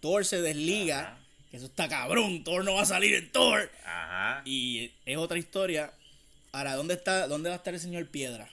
[0.00, 1.00] Thor se desliga.
[1.00, 1.18] Ajá.
[1.50, 2.44] Que eso está cabrón.
[2.44, 3.70] Thor no va a salir en Thor.
[3.84, 4.42] Ajá.
[4.44, 5.92] Y es otra historia.
[6.52, 8.50] Ahora, ¿dónde está, dónde va a estar el señor Piedra?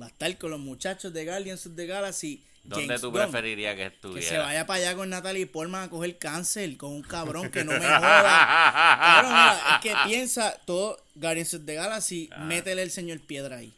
[0.00, 2.42] Va a estar con los muchachos de Guardians of the Galaxy.
[2.64, 3.20] ¿Dónde James tú Gunn.
[3.20, 4.28] preferirías que Que estuviera?
[4.28, 7.72] se vaya para allá con Natalie Portman a coger cáncer con un cabrón que no
[7.72, 9.22] me joda.
[9.22, 12.38] Mira, es que piensa todo Guardians of the Galaxy, Ah.
[12.44, 13.72] métele el señor Piedra ahí.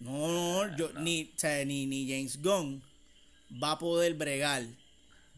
[0.00, 0.28] No,
[0.66, 2.82] no, yo, Ni, o sea, ni, ni James Gunn
[3.62, 4.62] va a poder bregar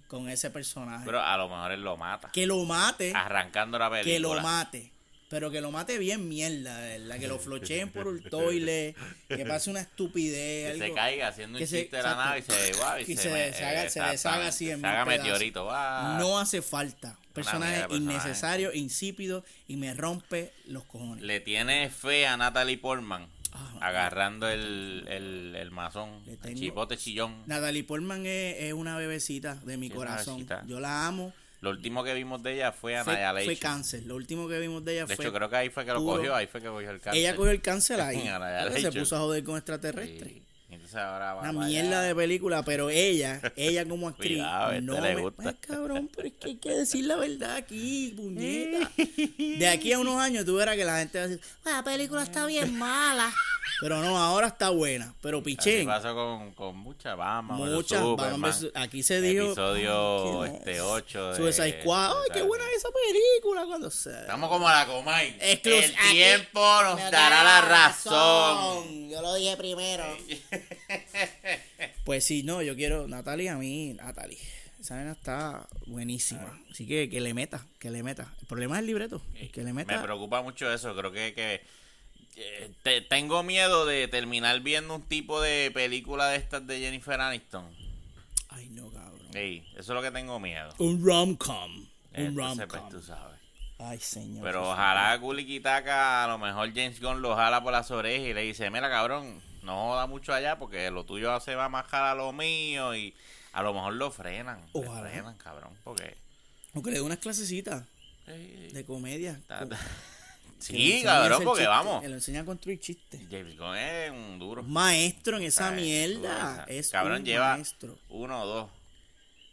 [0.08, 1.04] con ese personaje.
[1.04, 2.30] Pero a lo mejor él lo mata.
[2.32, 4.12] que lo mate, Arrancando la película.
[4.14, 4.92] que lo mate.
[5.30, 7.18] Pero que lo mate bien mierda, ¿verdad?
[7.18, 8.94] Que lo flocheen por el toile,
[9.28, 10.74] que pase una estupidez.
[10.74, 13.04] Que se caiga haciendo que un se- chiste de la nave y se, guau, y
[13.06, 15.64] Que se, se me- deshaga- se deshaga así en Se haga meteorito.
[15.64, 16.18] guau.
[16.18, 17.16] No hace falta.
[17.32, 17.96] Personaje personaje.
[17.96, 21.24] innecesario, insípido y me rompe los cojones.
[21.24, 23.26] Le tiene fe a Natalie Portman.
[23.54, 26.22] Ah, agarrando el, el, el mazón.
[26.44, 27.42] El chipote chillón.
[27.46, 30.46] Natalie Portman es, es una bebecita de mi Sí, corazón.
[30.66, 31.32] Yo la amo.
[31.60, 33.44] Lo último que vimos de ella fue Annihilation.
[33.44, 34.02] fue cáncer.
[34.04, 35.24] Lo último que vimos de ella De fue.
[35.26, 36.34] hecho, creo que ahí fue que lo puro- cogió.
[36.34, 37.20] Ahí fue que cogió el cáncer.
[37.20, 38.20] ella cogió el cáncer ahí.
[38.80, 40.32] Se puso a joder con extraterrestres.
[40.32, 40.42] Sí.
[40.72, 45.00] Entonces ahora va Una mierda de película, pero ella, ella como actriz, Cuidado, este no
[45.00, 45.48] le gusta.
[45.50, 48.90] Ay, cabrón, pero es que hay que decir la verdad aquí, puñeta.
[49.58, 52.22] De aquí a unos años tú verás que la gente va a decir, La película
[52.22, 53.30] está bien mala.
[53.80, 55.14] Pero no, ahora está buena.
[55.22, 57.54] Pero pichén, pasó con, con mucha Bama.
[57.56, 61.36] muchas, Batman versus- aquí se dijo Episodio este 8.
[61.36, 64.10] Suicide Squad, ay, qué buena esa película cuando se...
[64.10, 65.36] Estamos como la Comay.
[65.40, 69.08] Exclus- el tiempo nos Me dará la razón.
[69.10, 70.04] Yo lo dije primero.
[72.04, 74.38] Pues sí, no, yo quiero, Natalie, a mí, Natalie,
[74.80, 76.60] esa nena está buenísima.
[76.70, 78.32] Así que que le meta, que le meta.
[78.40, 79.22] El problema es el libreto,
[79.52, 80.02] que le Me meta.
[80.02, 80.96] preocupa mucho eso.
[80.96, 81.62] Creo que, que
[82.36, 87.20] eh, te- tengo miedo de terminar viendo un tipo de película de estas de Jennifer
[87.20, 87.64] Aniston.
[88.48, 89.28] Ay, no, cabrón.
[89.34, 90.74] Eso es lo que tengo miedo.
[90.78, 91.72] Un rom-com.
[91.74, 92.90] Un pues, rom-com.
[92.90, 93.38] tú sabes.
[93.78, 94.44] Ay, señor.
[94.44, 98.42] Pero ojalá Kulikitaka, a lo mejor James Gunn lo jala por las orejas y le
[98.42, 102.14] dice, mira cabrón, no joda mucho allá porque lo tuyo se va a majar a
[102.14, 103.14] lo mío y
[103.52, 104.60] a lo mejor lo frenan.
[104.72, 105.02] Ojalá.
[105.02, 106.16] Lo frenan, cabrón, porque...
[106.74, 107.84] O que le dé unas clasecitas
[108.26, 109.40] de comedia.
[109.48, 109.78] ta- ta-
[110.62, 112.02] Sí, cabrón, porque vamos.
[112.02, 113.20] Que le enseña a construir chistes.
[113.30, 114.62] James Gunn es un duro.
[114.62, 116.64] Maestro en esa mierda.
[116.64, 117.98] Esa- Es Cabrón, un lleva maestro.
[118.08, 118.70] uno o dos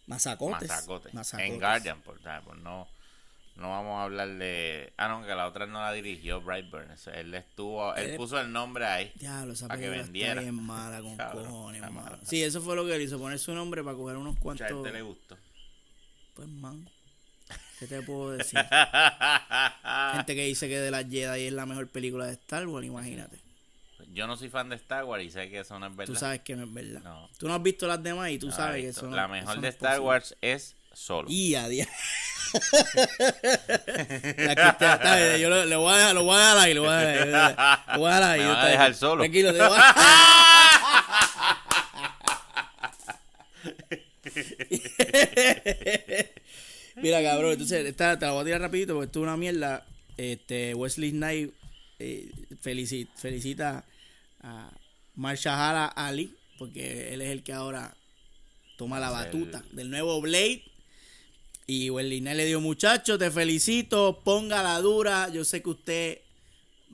[0.08, 0.68] Mazacotes.
[0.70, 1.14] masacotes.
[1.14, 1.50] Mazacotes.
[1.52, 2.20] En Guardian, por.
[2.44, 2.88] Por no,
[3.56, 4.94] no vamos a hablar de...
[4.98, 6.96] Ah, no, que la otra no la dirigió Brightburn.
[7.14, 7.94] Él estuvo...
[7.96, 9.12] Él Él- puso el nombre ahí.
[9.16, 10.42] Diablo, esa Para que vendiera.
[10.42, 12.20] bien mala con Cabrón, cojones, mala.
[12.24, 14.68] Sí, eso fue lo que él hizo, poner su nombre para coger unos Mucha cuantos...
[14.70, 15.38] gente le gustó.
[16.36, 16.90] Pues, man,
[17.80, 18.60] ¿qué te puedo decir?
[20.14, 23.40] gente que dice que de las Jedi es la mejor película de Star Wars, imagínate.
[24.14, 26.14] Yo no soy fan de Star Wars y sé que eso no es verdad.
[26.14, 27.02] Tú sabes que no es verdad.
[27.02, 27.30] No.
[27.38, 29.32] Tú no has visto las demás y tú No, sabes que eso no La eso
[29.34, 30.06] mejor no de Star posible.
[30.08, 31.30] Wars es solo.
[31.30, 31.88] Y a día.
[34.38, 36.58] La que está- está bien, yo lo- le voy a dejar, lo voy a dejar
[36.58, 37.34] ahí, lo voy a dejar ahí.
[37.94, 38.40] Lo voy a dejar ahí.
[38.40, 39.00] Me yo van a dejar bien.
[39.00, 39.22] solo.
[39.22, 39.96] Tranquilo, te voy a-
[47.02, 49.86] Mira, cabrón, entonces esta, te la voy a tirar rapidito porque esto es una mierda.
[50.18, 51.54] Este, Wesley Snipes
[52.00, 52.30] eh,
[52.62, 53.86] felici- felicita
[54.42, 54.72] a
[55.16, 57.96] Marshala Ali porque él es el que ahora
[58.78, 60.64] toma la el- batuta del nuevo Blade.
[61.68, 65.30] Y Wesley Snipes le dio, muchacho, te felicito, ponga la dura.
[65.30, 66.18] Yo sé que usted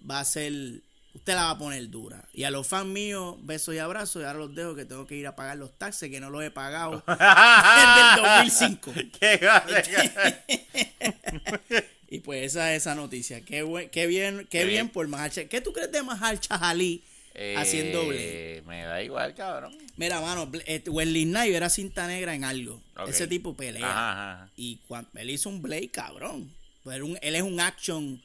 [0.09, 0.81] va a ser
[1.15, 2.27] usted la va a poner dura.
[2.33, 5.15] Y a los fans míos, besos y abrazos, y ahora los dejo que tengo que
[5.15, 8.93] ir a pagar los taxes, que no los he pagado desde el 2005.
[9.19, 9.39] Qué.
[12.07, 13.41] Y pues esa es esa noticia.
[13.41, 17.03] Qué, buen- qué bien, qué Qué bien por Mahal ¿Qué tú crees de Mahal Chahalí
[17.57, 18.57] haciendo Blade?
[18.57, 19.75] Eh, Me da igual, cabrón.
[19.97, 22.81] Mira, mano, eh, Wesley Snipes era cinta negra en algo.
[23.07, 23.89] Ese tipo pelea.
[23.89, 24.49] Ajá, ajá.
[24.55, 26.49] Y cuando él hizo un Blade, cabrón.
[26.85, 28.21] Pero un- él es un action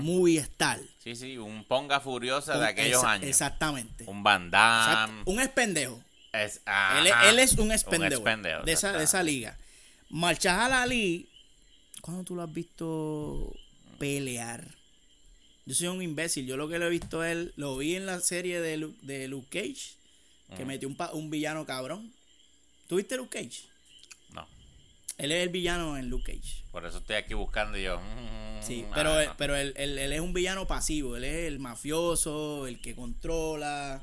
[0.00, 0.78] movie star.
[0.98, 3.26] Sí, sí, un ponga furiosa de aquellos años.
[3.28, 4.04] Exactamente.
[4.06, 4.22] Un.
[4.50, 5.22] Damme.
[5.26, 6.02] Un expendejo.
[6.32, 6.60] Es,
[6.98, 8.22] Él, él es un expendejo.
[8.64, 9.58] de, esa, de esa liga.
[10.08, 11.28] Marchajal Ali,
[12.00, 13.52] ¿cuándo tú lo has visto
[13.98, 14.66] pelear?
[15.66, 16.46] Yo soy un imbécil.
[16.46, 19.28] Yo lo que lo he visto él, lo vi en la serie de, Lu- de
[19.28, 19.94] Luke Cage,
[20.56, 22.12] que metió un, pa- un villano cabrón.
[22.88, 23.64] ¿Tú viste Luke Cage?
[25.18, 26.64] No, Él es el villano en Luke Cage.
[26.70, 28.00] por eso estoy aquí buscando y yo.
[28.00, 29.36] mm, Sí, ah, pero, él, no.
[29.36, 31.16] pero él, él- él es un villano pasivo.
[31.16, 34.02] Él es el mafioso, el que controla,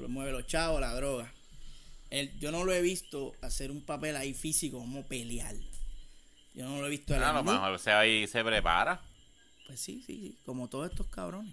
[0.00, 1.32] lo mueve los chavos, la droga.
[2.10, 5.54] Él, yo no lo he visto hacer un papel ahí físico como pelear.
[6.54, 7.14] Yo no lo he visto.
[7.14, 9.00] él Ah, en mu- mejor se, ahí se prepara.
[9.66, 11.52] Pues sí, sí, sí, como todos estos cabrones.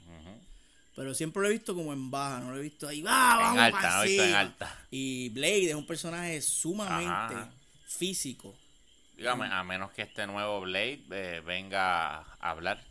[0.95, 3.37] Pero siempre lo he visto como en baja, no lo he visto ahí, va, En
[3.41, 4.39] vamos alta, pa' no lo he visto en encima".
[4.39, 4.85] alta.
[4.91, 7.51] Y Blade es un personaje sumamente Ajá.
[7.85, 8.55] físico
[9.17, 12.81] Dígame, a menos que este nuevo Blade eh, venga a hablar.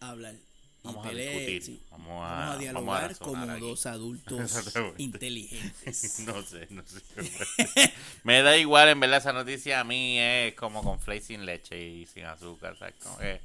[0.00, 0.34] a hablar.
[0.34, 1.82] Y Vamos a discutir, sí.
[1.92, 3.60] vamos Vamos a- a, vamos a dialogar como aquí.
[3.60, 6.18] dos adultos inteligentes.
[6.26, 7.92] No sé, no sé.
[8.24, 11.80] Me da igual, en verdad, esa noticia a mí es como con flake sin leche
[11.80, 12.76] y sin azúcar.
[12.78, 12.94] ¿sabes?
[13.00, 13.40] Como que,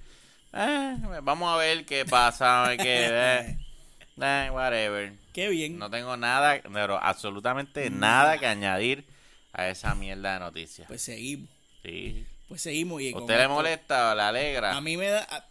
[0.53, 2.73] eh, vamos a ver qué pasa.
[2.79, 3.55] eh,
[4.19, 5.13] eh, whatever.
[5.31, 5.77] Qué bien.
[5.77, 9.05] No tengo nada, pero absolutamente nada que añadir
[9.53, 10.87] a esa mierda de noticias.
[10.87, 11.49] Pues seguimos.
[11.87, 12.25] Sí.
[12.47, 13.01] Pues seguimos.
[13.01, 14.75] Y ¿Usted le esto- molesta o le alegra?
[14.75, 15.23] A mí me da.
[15.29, 15.45] a-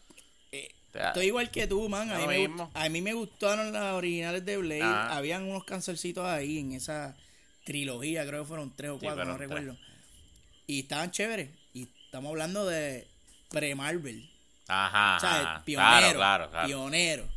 [0.52, 2.10] eh, estoy igual que tú, man.
[2.10, 4.82] A mí, me, gust- a mí me gustaron las originales de Blade.
[4.82, 5.16] Ajá.
[5.16, 7.16] Habían unos cancelcitos ahí en esa
[7.64, 8.26] trilogía.
[8.26, 9.48] Creo que fueron tres o Sí, cuatro, no tres.
[9.48, 9.76] recuerdo.
[10.66, 11.50] Y estaban chéveres.
[11.74, 13.06] Y estamos hablando de
[13.50, 14.28] pre-Marvel.
[14.68, 15.98] Ajá, O sea, pionero.
[15.98, 16.66] Claro, claro, claro.
[16.66, 17.28] Pionero.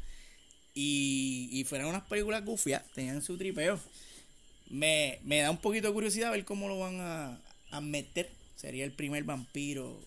[0.73, 3.79] Y, y fueron unas películas gufias, tenían su tripeo.
[4.69, 7.37] Me, me da un poquito de curiosidad ver cómo lo van a,
[7.71, 8.31] a meter.
[8.59, 9.97] Sería el primer vampiro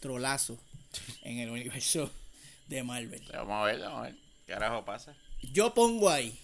[0.00, 0.56] trolazo
[1.22, 2.10] en el universo
[2.68, 3.22] de Marvel.
[3.32, 4.14] Vamos a ver, vamos a ver.
[4.46, 5.14] ¿Qué carajo pasa?
[5.52, 6.38] Yo pongo ahí.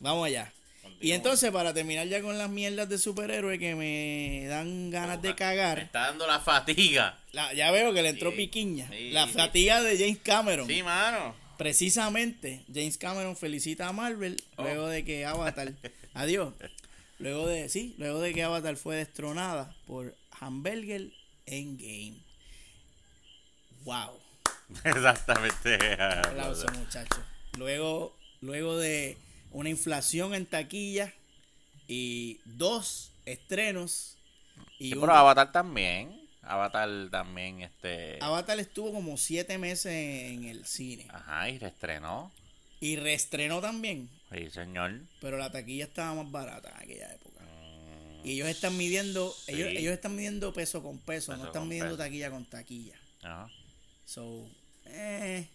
[0.00, 0.52] Vamos allá.
[1.00, 5.30] Y entonces, para terminar ya con las mierdas de superhéroes que me dan ganas de
[5.30, 7.18] Me cagar, está dando la fatiga.
[7.32, 8.88] la- ya veo que le entró Sí, piquiña.
[8.90, 9.32] sí, la sí.
[9.32, 10.66] fatiga de James Cameron.
[10.68, 11.34] Sí, mano.
[11.58, 14.62] Precisamente, James Cameron felicita a Marvel Oh.
[14.62, 15.72] luego de que Avatar,
[16.14, 16.54] adiós,
[17.18, 21.10] luego de, sí, luego de que Avatar fue destronada por Hamburger
[21.46, 22.18] Endgame.
[23.84, 24.18] Wow,
[24.84, 25.78] Exactamente.
[26.02, 27.20] aplauso muchachos.
[27.56, 29.16] Luego, luego de
[29.52, 31.12] una inflación en taquilla
[31.86, 34.16] y dos estrenos
[34.78, 36.20] y Sí, pero Avatar también.
[36.42, 38.18] Avatar también, este.
[38.20, 42.32] Avatar estuvo como siete meses en el cine Ajá, y reestrenó.
[42.80, 44.08] y reestrenó también.
[44.32, 45.00] Sí, señor.
[45.20, 47.35] pero la taquilla estaba más barata en aquella época.
[48.26, 49.52] Y ellos están midiendo, Sí.
[49.52, 52.02] ellos, ellos están midiendo peso con peso, Peso no están midiendo peso.
[52.04, 52.94] taquilla con taquilla.
[53.22, 53.48] Ajá.
[54.04, 54.48] So,
[54.86, 55.46] eh,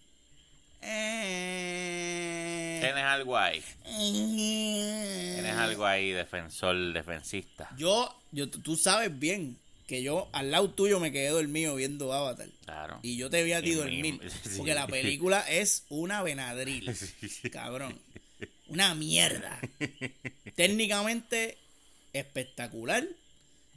[0.80, 3.62] eh, Tienes algo ahí.
[3.84, 5.32] eh.
[5.34, 7.68] Tienes algo ahí, defensor, defensista.
[7.76, 12.48] Yo, yo, tú- sabes bien que yo al lado tuyo me quedé dormido viendo Avatar.
[12.64, 12.98] Claro.
[13.02, 14.18] Y yo te vi a ti dormir.
[14.44, 14.50] sí.
[14.56, 16.90] Porque la película es una venadril.
[17.52, 17.98] Cabrón.
[18.68, 19.60] Una mierda.
[20.56, 21.58] Técnicamente
[22.12, 23.04] espectacular.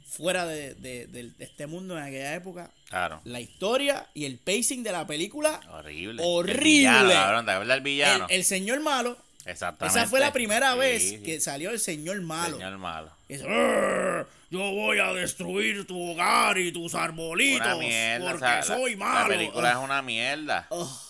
[0.08, 2.70] Fuera de, de- este mundo en aquella época.
[2.88, 3.20] Claro.
[3.24, 5.60] La historia y el pacing de la película.
[5.72, 6.22] Horrible.
[6.24, 6.58] Horrible.
[6.58, 8.26] El villano, cabrón, ¿te acuerdas del El, villano?
[8.30, 9.18] el señor malo.
[9.44, 9.98] Exactamente.
[9.98, 11.18] Esa fue la primera Sí, vez sí.
[11.22, 12.56] que salió el señor malo.
[12.56, 13.10] Señor malo.
[13.28, 17.66] Es, "Arr, yo voy a destruir tu hogar y tus arbolitos.
[17.66, 18.30] Una mierda.
[18.30, 19.28] porque o sea, la- soy la, malo.
[19.28, 20.66] película es una mierda.
[20.70, 21.02] Oh.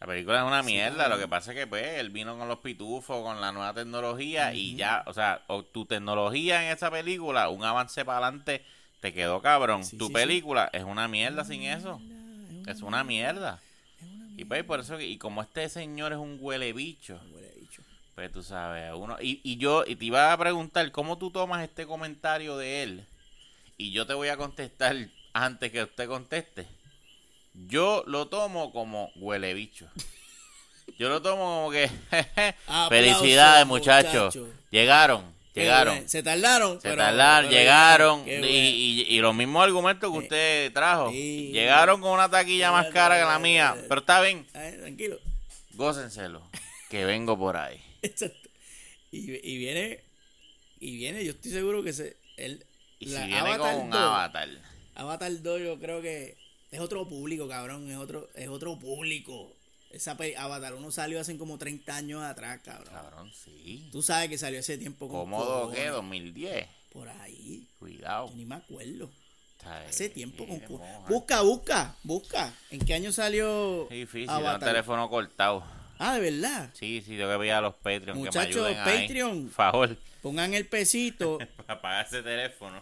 [0.00, 2.60] La película es una mierda, lo que pasa es que pues él vino con los
[2.60, 7.50] pitufos, con la nueva tecnología y ya, o sea, o tu tecnología en esa película,
[7.50, 8.64] un avance para adelante,
[9.00, 9.84] te quedó cabrón.
[9.84, 12.00] Sí, tu sí, película es una mierda sin eso.
[12.66, 13.60] Es una mierda.
[14.36, 17.82] Y pues por eso, y como este señor es un huele bicho, Huele bicho.
[18.14, 21.62] pues tú sabes, uno, y, y yo, y te iba a preguntar, ¿cómo tú tomas
[21.62, 23.04] este comentario de él?
[23.76, 24.96] Y yo te voy a contestar
[25.34, 26.66] antes que usted conteste.
[27.52, 29.88] Yo lo tomo como huele bicho.
[30.98, 31.88] Yo lo tomo como que,
[32.88, 34.48] felicidades muchachos, muchacho.
[34.70, 35.24] llegaron,
[35.54, 36.08] Qué llegaron.
[36.08, 36.80] Se tardaron.
[36.80, 41.10] Se pero- tardaron, pero llegaron y, y- y los mismos argumentos que usted trajo.
[41.10, 41.50] sí.
[41.52, 45.18] Llegaron con una taquilla más cara que la mía, pero está bien, tranquilo.
[45.74, 46.42] gócenselo.
[46.88, 47.80] que vengo por ahí.
[48.02, 48.48] Exacto.
[49.12, 50.00] Y, y viene,
[50.80, 52.64] y viene, yo estoy seguro que se, él,
[52.98, 54.48] Y la si viene Avatar con un 2, avatar.
[54.96, 56.36] Avatar 2 yo creo que
[56.70, 59.52] es otro público, cabrón, es otro, es otro público.
[59.90, 62.94] Esa Avatar 1 salió hace como 30 años atrás, cabrón.
[62.94, 63.88] Cabrón, sí.
[63.90, 66.68] Tú sabes que salió ese tiempo con Cómodo que 2010.
[66.92, 68.28] Por ahí, Cuidado.
[68.28, 69.10] yo ni me acuerdo.
[69.58, 71.08] Está Hace tiempo con moja.
[71.08, 72.54] Busca, busca, busca.
[72.70, 74.70] ¿En qué año salió Es difícil, Avatar?
[74.70, 75.64] teléfono cortado.
[75.98, 76.70] Ah, de verdad.
[76.72, 79.02] Sí, sí, tengo que pedir a los Patreon que me Muchachos, ayuden ahí.
[79.02, 79.42] Patreon.
[79.44, 81.38] Por favor, Pongan el pesito.
[81.66, 82.80] para pagar ese teléfono.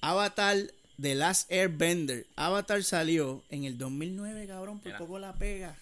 [0.00, 0.56] Avatar
[1.00, 2.26] The Last Airbender.
[2.36, 5.76] Avatar salió en el 2009, cabrón, por poco la pega.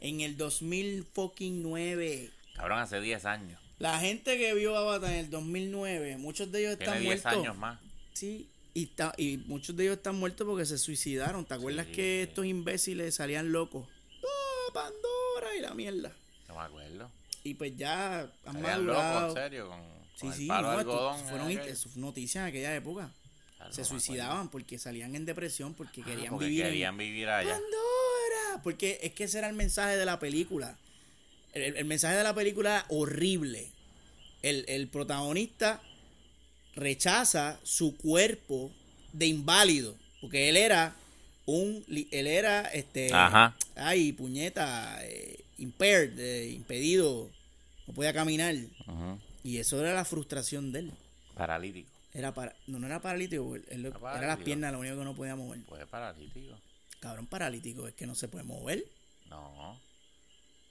[0.00, 2.30] En el 2009.
[2.56, 3.60] Cabrón, hace 10 años.
[3.78, 7.32] La gente que vio Avatar en el 2009, muchos de ellos están 10 muertos.
[7.32, 7.78] años más.
[8.12, 11.44] Sí, y, ta- y muchos de ellos están muertos porque se suicidaron.
[11.44, 11.92] ¿Te acuerdas Sí.
[11.92, 13.86] que estos imbéciles salían locos?
[14.22, 15.56] ¡Oh, Pandora!
[15.56, 16.12] Y la mierda.
[16.48, 17.10] No me acuerdo.
[17.44, 19.28] Y pues ya han Salían locos, madurado.
[19.28, 19.80] en serio, con,
[20.16, 21.20] Sí, el sí, palo no, algodón.
[21.28, 21.72] fueron en it- aquel.
[21.72, 23.12] eso fue noticia en aquella época.
[23.62, 26.98] Claro, se no suicidaban porque salían en depresión, porque querían Ah, Porque vivir querían en
[26.98, 27.50] vivir allá.
[27.52, 28.62] Pandora.
[28.62, 30.76] Porque es que ese era el mensaje de la película.
[31.54, 33.70] El, el- mensaje de la película era horrible.
[34.42, 35.80] El, el protagonista
[36.74, 38.70] rechaza su cuerpo
[39.12, 39.94] de inválido.
[40.20, 40.94] Porque él era
[41.46, 41.84] un.
[41.88, 43.12] Él era este.
[43.12, 43.56] Ajá.
[43.76, 44.98] Ay, puñeta.
[45.04, 47.30] eh, impaired, eh, impedido.
[47.86, 48.54] No podía caminar.
[49.44, 50.92] Y eso era la frustración de él.
[51.34, 51.88] Paralítico.
[52.14, 55.14] Era para, no, no era paralítico, él- él- Era las piernas lo único que no
[55.14, 55.60] podía mover.
[55.64, 56.58] Pues paralítico.
[57.00, 58.84] Cabrón paralítico, es que no se puede mover.
[59.26, 59.80] No.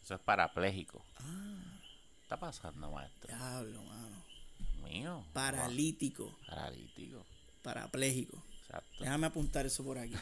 [0.04, 1.04] Eso es parapléjico.
[1.18, 1.58] Ah.
[1.82, 3.28] ¿Qué está pasando, maestro?
[3.28, 4.24] Diablo, mano.
[4.84, 5.26] Mío.
[5.34, 7.26] Paralítico, Paralítico.
[7.64, 8.44] parapléjico.
[8.66, 8.98] Exacto.
[9.00, 10.16] Déjame apuntar eso por aquí.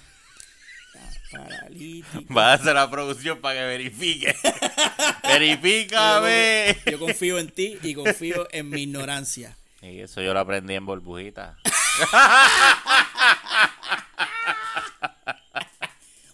[1.31, 2.33] Paralítico.
[2.33, 4.35] Va a hacer la producción para que verifique.
[5.23, 6.77] Verifícame.
[6.89, 9.55] Yo confío en ti y confío en mi ignorancia.
[9.81, 11.57] Y eso yo lo aprendí en burbujita.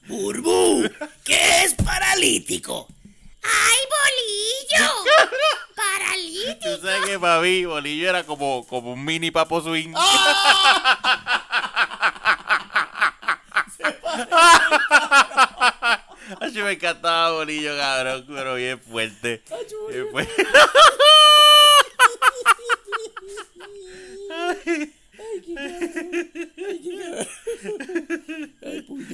[0.08, 0.90] Burbu,
[1.24, 2.88] ¿qué es paralítico?
[3.44, 4.92] ¡Ay, bolillo!
[5.76, 6.76] ¡Paralítico!
[6.76, 9.94] Tú sabes que para mí Bolillo era como, como un mini papo swing.
[16.42, 19.44] Ay, me encantaba Bolillo, cabrón, pero bien fuerte.
[19.90, 20.48] Bien fuerte.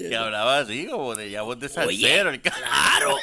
[0.08, 2.30] Que hablaba así, como de ya voz de salsero.
[2.32, 3.16] el ca- Claro.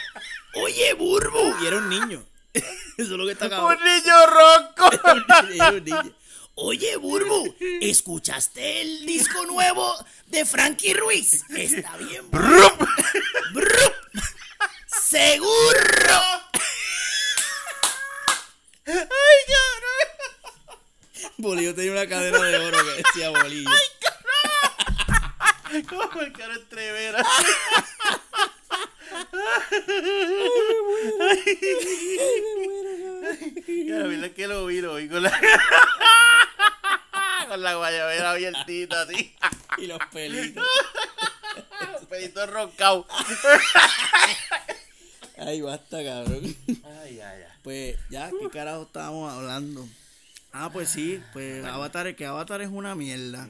[0.54, 1.56] Oye, Burbu.
[1.62, 2.24] Y era un niño.
[2.54, 2.64] Eso
[2.96, 3.78] es lo que está Un cabrón.
[3.84, 4.90] niño ronco.
[5.52, 6.14] Era un niño.
[6.60, 9.94] Oye, Burbu, ¿escuchaste el disco nuevo
[10.26, 11.44] de Frankie Ruiz?
[11.50, 12.28] Está bien.
[12.32, 12.76] bueno.
[13.52, 13.98] Brup.
[14.86, 16.20] Seguro.
[18.86, 18.94] Ay,
[19.46, 20.08] cabrón.
[21.68, 23.70] Bolillo tenía una cadena de oro que decía Bolillo.
[25.88, 27.24] Como el cara entrevera.
[33.86, 35.30] La verdad es que lo vi, lo vi con la,
[37.48, 39.34] con la guayabera abiertita así.
[39.78, 40.64] Y los pelitos.
[41.92, 43.06] Los pelitos roncados.
[45.36, 46.56] Ay, basta, cabrón.
[47.02, 47.44] Ay, ay, ay.
[47.62, 49.88] Pues ya, ¿qué carajo estábamos hablando?
[50.60, 53.48] Ah, pues sí, pues Avatar, que Avatar es una mierda.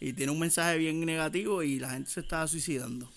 [0.00, 3.10] Y tiene un mensaje bien negativo y la gente se estaba suicidando.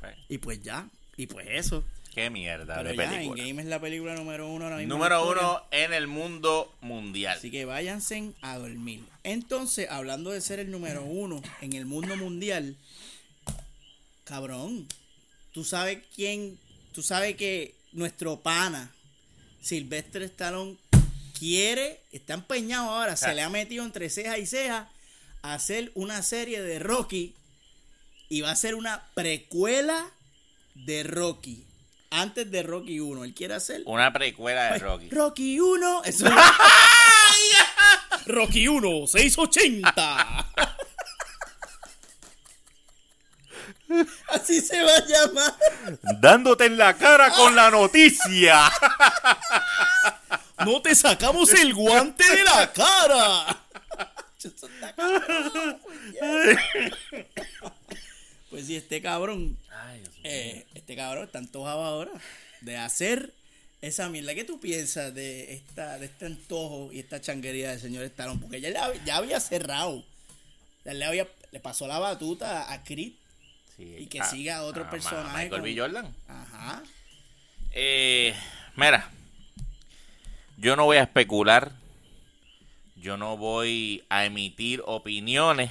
[0.00, 1.84] Pues, Y pues ya, y pues eso.
[2.14, 3.40] Qué mierda Pero de ya, película.
[3.42, 4.94] Endgame es la película número uno ahora mismo.
[4.94, 7.38] en Número uno en el mundo mundial.
[7.38, 9.04] Así que váyanse a dormir.
[9.22, 12.76] Entonces, hablando de ser el número uno en el mundo mundial,
[14.24, 14.86] cabrón,
[15.52, 16.58] tú sabes quién,
[16.92, 18.90] tú sabes que nuestro pana,
[19.60, 20.76] Silvestre Stallone,
[21.40, 24.90] quiere, está empeñado ahora, se le ha metido entre ceja y ceja
[25.40, 27.34] a hacer una serie de Rocky
[28.28, 30.04] y va a ser una precuela
[30.74, 31.64] de Rocky.
[32.10, 35.08] Antes de Rocky 1, él quiere hacer Una precuela de Rocky.
[35.10, 36.02] Rocky 1.
[36.04, 36.34] Eso es-
[38.26, 40.46] Rocky 1, 680.
[44.28, 45.54] Así se va a llamar.
[46.20, 48.70] Dándote en la cara con la noticia.
[50.64, 53.64] No te sacamos el guante de la cara.
[58.50, 60.22] Pues sí, este cabrón, Ay, Dios mío.
[60.24, 62.10] eh, este cabrón está antojado ahora
[62.62, 63.32] de hacer
[63.80, 64.34] esa mierda.
[64.34, 68.40] ¿Qué tú piensas de esta, de este antojo y esta changuería del señor Stallone?
[68.40, 70.04] Porque ya, había cerrado.
[70.84, 73.12] Ya le, había, le pasó la batuta a Creed.
[73.76, 75.76] Sí, y que siga otro ah, personaje Michael B.
[75.78, 76.14] Jordan.
[76.26, 76.82] Ajá.
[77.72, 78.34] Eh,
[78.74, 79.08] Mira,
[80.60, 81.72] yo no voy a especular,
[82.96, 85.70] yo no voy a emitir opiniones.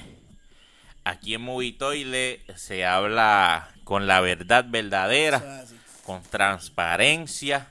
[1.04, 5.64] Aquí en Movitoile se habla con la verdad verdadera,
[6.04, 7.68] con transparencia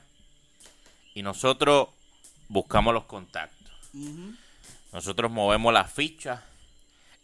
[1.14, 1.88] y nosotros
[2.48, 3.70] buscamos los contactos.
[4.92, 6.40] Nosotros movemos las fichas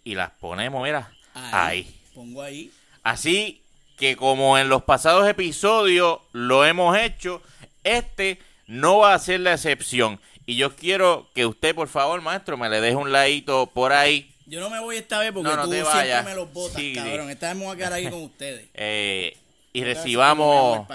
[0.05, 1.99] y las ponemos, mira, ahí.
[2.14, 2.70] Pongo ahí.
[3.03, 3.62] Así
[3.97, 7.42] que como en los pasados episodios lo hemos hecho,
[7.82, 10.21] este no va a ser la excepción.
[10.45, 14.33] Y yo quiero que usted, por favor, maestro, me le deje un ladito por ahí.
[14.47, 16.95] Yo no me voy esta vez porque No, no tú siempre me los botas, Sí,
[16.95, 17.31] cabrón.
[17.31, 18.69] Esta vez me voy a quedar aquí con ustedes.
[18.75, 19.37] eh,
[19.73, 20.87] y recibamos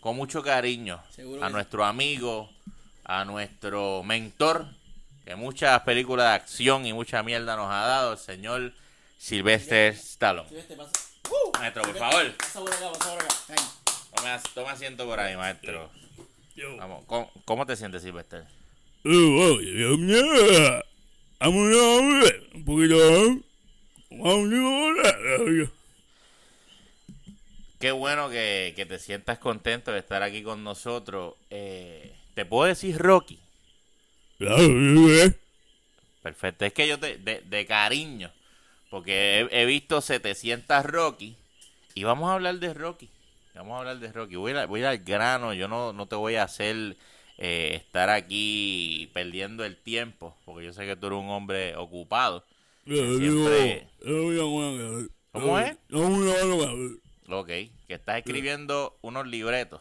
[0.00, 1.52] con mucho cariño Seguro a sí.
[1.52, 2.50] nuestro amigo,
[3.04, 4.66] a nuestro mentor,
[5.24, 8.72] que muchas películas de acción y mucha mierda nos ha dado, el señor
[9.16, 10.48] Sylvester Stallone.
[10.48, 10.90] Sí, este pasa.
[11.30, 11.58] ¡Uh!
[11.58, 12.32] Maestro, por favor.
[12.36, 13.34] Pasa por acá, pasa por acá.
[13.48, 13.58] Ven.
[14.14, 15.90] Toma, toma asiento por ahí, maestro.
[16.78, 18.44] Vamos, ¿cómo, cómo te sientes, Sylvester?
[22.54, 22.96] un poquito.
[27.78, 31.34] Qué bueno que, que te sientas contento de estar aquí con nosotros.
[31.50, 33.38] Eh, ¿Te puedo decir Rocky?
[36.22, 36.64] Perfecto.
[36.64, 38.32] Es que yo te, de, de cariño,
[38.90, 41.36] porque he, he visto 700 Rocky
[41.94, 43.08] y vamos a hablar de Rocky.
[43.58, 44.36] Vamos a hablar de Rocky.
[44.36, 45.52] Voy, a, voy a ir al grano.
[45.52, 46.96] Yo no, no te voy a hacer
[47.38, 52.44] eh, estar aquí perdiendo el tiempo, porque yo sé que tú eres un hombre ocupado.
[53.18, 53.88] Siempre-
[55.32, 55.76] ¿Cómo es?
[57.28, 59.80] Ok, que estás escribiendo unos libretos.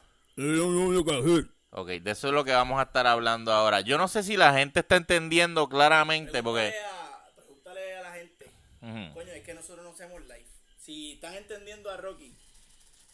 [1.70, 3.82] Ok, de eso es lo que vamos a estar hablando ahora.
[3.82, 6.74] Yo no sé si la gente está entendiendo claramente, porque...
[6.74, 8.52] Pregúntale a, pregúntale a la gente.
[9.14, 10.46] Coño, es que nosotros no hacemos live.
[10.80, 12.34] Si están entendiendo a Rocky,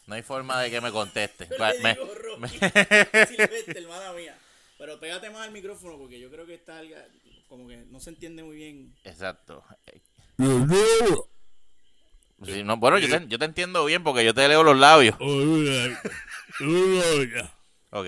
[0.06, 1.48] no hay forma de que me conteste.
[1.82, 2.40] me- digo Rocky.
[2.40, 2.48] me-
[3.26, 4.36] Silvestre, hermana mía.
[4.78, 6.96] Pero pégate más al micrófono porque yo creo que está algo-
[7.48, 8.94] como que no se entiende muy bien.
[9.04, 9.62] Exacto.
[12.44, 15.16] Sí, no, bueno, yo te, yo te entiendo bien porque yo te leo los labios.
[17.90, 18.06] Ok.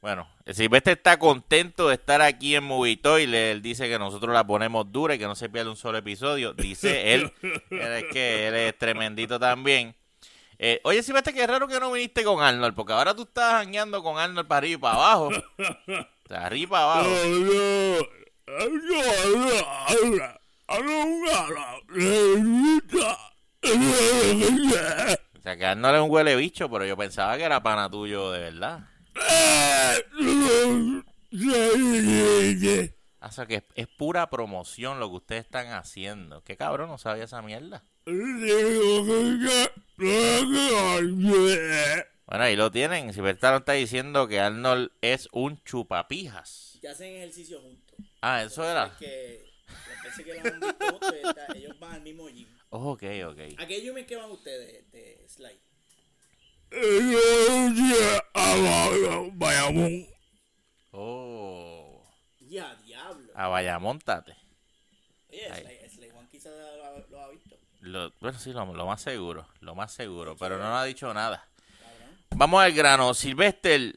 [0.00, 3.50] Bueno, el Silvestre está contento de estar aquí en Movitoile.
[3.52, 6.52] Él dice que nosotros la ponemos dura y que no se pierde un solo episodio.
[6.52, 7.32] Dice él.
[7.70, 9.94] él es que él es tremendito también.
[10.60, 14.02] Eh, oye, Silvestre, qué raro que no viniste con Arnold, porque ahora tú estás jangueando
[14.02, 15.28] con Arnold para arriba y para abajo.
[15.28, 17.10] O sea, arriba y para abajo.
[25.38, 28.32] O sea, que Arnold es un huele bicho, pero yo pensaba que era pana tuyo
[28.32, 28.80] de verdad.
[33.28, 36.42] O sea, que es, es pura promoción lo que ustedes están haciendo.
[36.44, 37.84] ¿Qué cabrón no sabía esa mierda?
[42.26, 43.12] Bueno, ahí lo tienen.
[43.12, 46.78] Silvestre está diciendo que Arnold es un chupapijas.
[46.82, 47.98] Ya hacen ejercicio juntos.
[48.20, 48.86] Ah, eso era.
[48.86, 49.48] Es que
[50.24, 52.48] que los han visto juntos, está- ellos van al mismo gym.
[52.70, 53.38] Oh, ok, ok.
[53.58, 55.60] ¿A qué gym es que van ustedes de slide?
[60.92, 62.02] Oh.
[62.40, 62.87] Ya, diablo.
[63.38, 64.34] A vaya, montate.
[65.30, 67.56] Oye, Slade Juan quizás lo, lo ha visto.
[67.82, 69.46] Lo, bueno, sí, lo, lo más seguro.
[69.60, 70.36] Lo más seguro.
[70.36, 71.46] Pero no nos ha dicho nada.
[71.80, 72.18] Cabrón.
[72.30, 73.14] Vamos al grano.
[73.14, 73.94] Silvestre,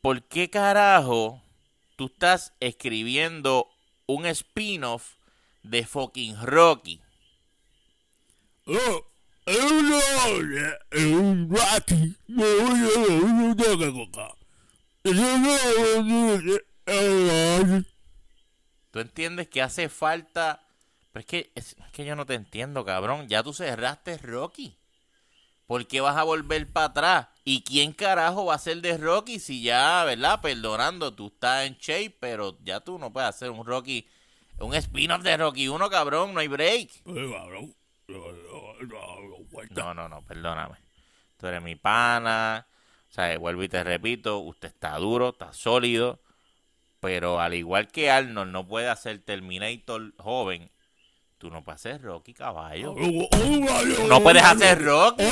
[0.00, 1.42] ¿por qué carajo
[1.96, 3.68] tú estás escribiendo
[4.06, 5.16] un spin-off
[5.62, 7.02] de fucking Rocky?
[18.96, 20.62] ¿Tú entiendes que hace falta?
[21.12, 23.28] Pero es que, es, es que yo no te entiendo, cabrón.
[23.28, 24.74] Ya tú cerraste Rocky.
[25.66, 27.28] ¿Por qué vas a volver para atrás?
[27.44, 30.40] ¿Y quién carajo va a ser de Rocky si ya, verdad?
[30.40, 34.08] Perdonando, tú estás en shape, pero ya tú no puedes hacer un Rocky,
[34.60, 36.88] un spin-off de Rocky 1, cabrón, no hay break.
[39.72, 40.76] No, no, no, perdóname.
[41.36, 42.66] Tú eres mi pana.
[43.10, 46.18] O sea, vuelvo y te repito, usted está duro, está sólido.
[47.06, 50.68] Pero al igual que Arnold no puede hacer Terminator joven,
[51.38, 52.96] tú no puedes hacer Rocky caballo.
[52.96, 55.22] Tú no puedes hacer Rocky.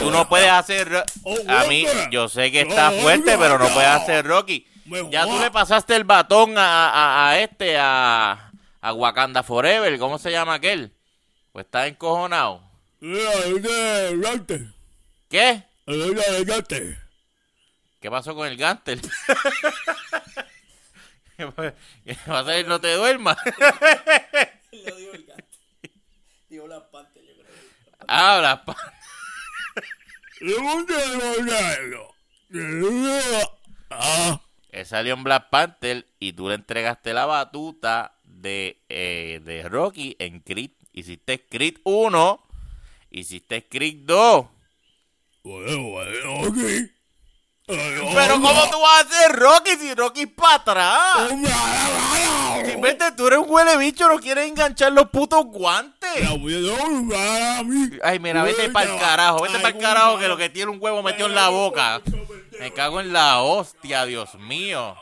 [0.00, 1.02] Tú no puedes hacer Ro-
[1.46, 4.66] A mí, yo sé que está fuerte, pero no puedes hacer Rocky.
[5.10, 8.50] Ya tú le pasaste el batón a, a- a este, a,
[8.80, 9.98] a Wakanda Forever.
[9.98, 10.90] ¿Cómo se llama aquel?
[11.52, 12.62] Pues está encojonado.
[15.28, 15.64] ¿Qué?
[18.00, 19.00] ¿Qué pasó con el Gantel?
[22.04, 22.62] ¿Qué pasa?
[22.64, 23.36] ¿No te duermas?
[24.72, 25.44] Lo digo el gato.
[26.48, 27.54] Digo las partes, yo creo.
[28.08, 28.76] Habla, pa-
[34.70, 40.16] Él salió en Black Panther y tú le entregaste la batuta de, eh, de Rocky
[40.18, 40.70] en Creed.
[40.92, 42.46] Hiciste Creed 1,
[43.10, 44.46] hiciste Creed 2.
[47.66, 51.30] Pero ¿cómo tú vas a hacer Rocky si Rocky es para atrás?
[52.56, 56.10] Simplemente tú eres un huele bicho, no quieres enganchar los putos guantes.
[58.02, 60.78] Ay, mira, vete para el carajo, vete para el carajo que lo que tiene un
[60.80, 62.02] huevo metido en la boca.
[62.60, 64.96] Me cago en la hostia, Dios mío.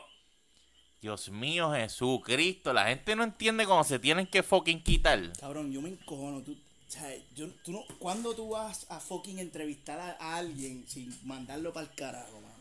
[1.00, 2.72] Dios mío, Jesucristo.
[2.72, 5.32] La gente no entiende cómo se tienen que fucking quitar.
[5.38, 6.42] Cabrón, yo me encojono.
[6.42, 10.84] Tú, o sea, yo, tú no, ¿Cuándo tú vas a fucking entrevistar a, a alguien
[10.88, 12.51] sin mandarlo para el carajo, mano?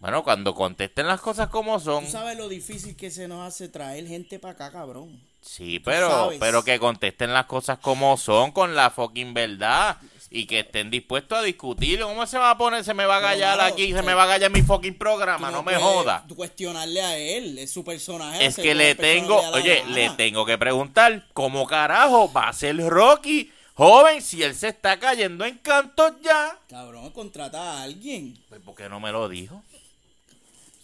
[0.00, 2.06] Bueno, cuando contesten las cosas como son.
[2.06, 5.20] Tú sabes lo difícil que se nos hace traer gente para acá, cabrón.
[5.42, 9.98] Sí, pero, pero que contesten las cosas como son, con la fucking verdad.
[10.32, 12.00] Y que estén dispuestos a discutir.
[12.00, 12.84] ¿Cómo se va a poner?
[12.84, 15.48] Se me va a gallar mano, aquí, se me va a gallar mi fucking programa.
[15.48, 16.24] Tú No me joda.
[16.36, 18.46] cuestionarle a él, es su personaje.
[18.46, 19.90] Es que le tengo, oye, gana.
[19.92, 25.00] le tengo que preguntar, ¿cómo carajo va a ser Rocky joven si él se está
[25.00, 26.56] cayendo en cantos ya?
[26.68, 28.38] Cabrón, contrata a alguien.
[28.48, 29.64] Pues, ¿por qué no me lo dijo?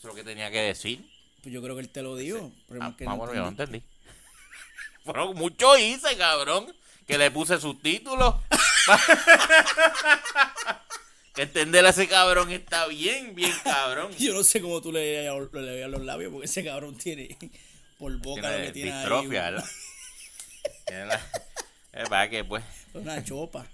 [0.07, 1.05] Es lo que tenía que decir.
[1.43, 2.53] Pues yo creo que él te lo dijo.
[2.69, 3.83] pero Ah, es que no bueno, yo no entendí.
[5.05, 6.75] Bueno, mucho hice, cabrón.
[7.07, 8.35] Que le puse subtítulos.
[11.35, 14.11] que entenderle a ese cabrón está bien, bien cabrón.
[14.19, 17.37] Yo no sé cómo tú le leías le los labios porque ese cabrón tiene
[17.99, 19.53] por boca lo que tiene distrofia, ahí.
[19.53, 19.69] ¿verdad?
[20.87, 21.31] Tiene la-
[21.93, 23.67] Es para que pues Una chopa.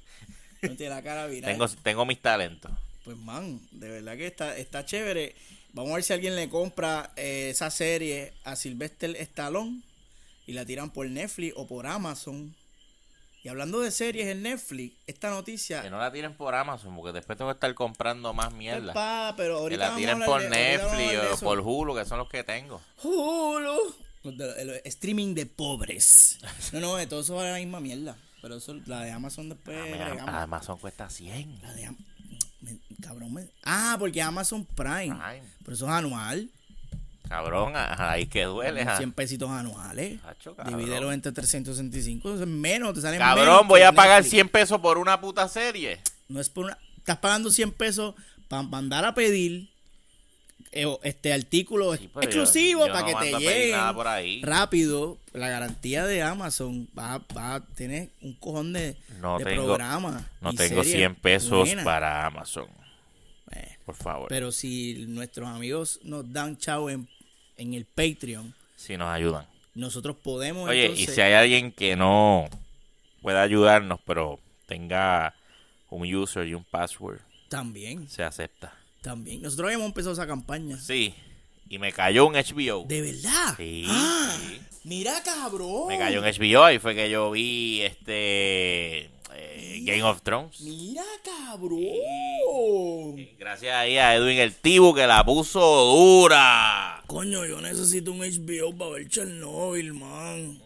[0.61, 1.51] No tiene la cara viral.
[1.53, 2.71] tengo, tengo mis talentos.
[3.05, 5.35] Pues man, de verdad que está, está chévere.
[5.73, 9.83] Vamos a ver si alguien le compra eh, esa serie a Sylvester Stallone
[10.47, 12.55] y la tiran por Netflix o por Amazon.
[13.45, 15.83] Y hablando de series en Netflix, esta noticia...
[15.83, 18.93] Que no la tiren por Amazon, porque después tengo que estar comprando más Pues, mierda.
[18.93, 22.05] pa, pero Que ahorita la vamos a tiren por de- Netflix o por Hulu, que
[22.05, 22.81] son los que tengo.
[23.03, 23.95] Hulu.
[24.25, 26.39] De- el streaming de pobres.
[26.73, 28.17] No, no, de todo eso vale la misma mierda.
[28.41, 30.29] Pero eso, la de Amazon después Ah, agregamos.
[30.35, 31.61] Amazon cuesta 100.
[31.63, 31.97] La de Am-
[32.63, 35.15] me- cabrón, me- ah, porque Amazon Prime.
[35.15, 35.43] Prime.
[35.65, 36.49] Pero eso es anual.
[37.29, 38.83] Cabrón, ahí que duele.
[38.83, 38.99] ajá.
[38.99, 40.21] 100 pesitos anuales.
[40.25, 40.55] Hacho.
[40.67, 42.35] Divídelo entre 365.
[42.35, 44.31] Eso es menos, te sale Cabrón, menos voy a pagar Netflix.
[44.33, 46.01] 100 pesos por una puta serie.
[46.29, 46.79] No es por una.
[46.99, 48.15] Estás pagando 100 pesos
[48.49, 49.71] para mandar a pedir
[50.73, 53.75] este artículo Sí, exclusivo yo- yo para no que te
[54.09, 54.43] ahí.
[54.43, 55.19] rápido.
[55.33, 60.25] La garantía de Amazon va, va a tener un cojón de, No de tengo- programas.
[60.41, 62.67] No tengo series 100 pesos para Amazon.
[63.55, 64.29] Eh, Por favor.
[64.29, 67.07] pero si nuestros amigos nos dan chavo en,
[67.59, 69.47] en el Patreon, si nos ayudan.
[69.75, 70.69] nosotros podemos.
[70.71, 72.49] Oye, entonces, y si hay alguien que no
[73.21, 75.35] pueda ayudarnos, pero tenga
[75.91, 77.21] un user y un password,
[77.51, 78.73] También, se acepta.
[79.03, 79.43] También.
[79.43, 80.79] Nosotros habíamos empezado esa campaña.
[80.81, 81.15] Sí.
[81.69, 82.85] Y me cayó un HBO.
[82.87, 83.55] ¿De verdad?
[83.57, 84.61] Sí, Ah, sí.
[84.85, 85.89] Mira, cabrón.
[85.89, 90.61] Me cayó un HBO y fue que yo vi este eh, Game of Thrones.
[90.61, 91.81] Mira, cabrón.
[93.39, 97.03] Gracias ahí a Edwin el Tibu que la puso dura.
[97.07, 100.59] Coño, yo necesito un HBO para ver Chernobyl, man.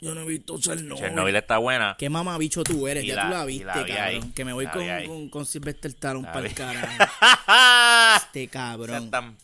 [0.00, 1.02] Yo no he visto Chernobyl.
[1.02, 1.96] Chernobyl está buena.
[1.98, 4.04] Qué mamabicho tú eres, Y ya la- tú la viste, la vi cabrón.
[4.24, 5.06] ahí, Que me voy la con, ahí.
[5.06, 6.86] con, con Sylvester Stallone para el carajo.
[8.16, 9.10] Este cabrón.
[9.10, 9.36] Tan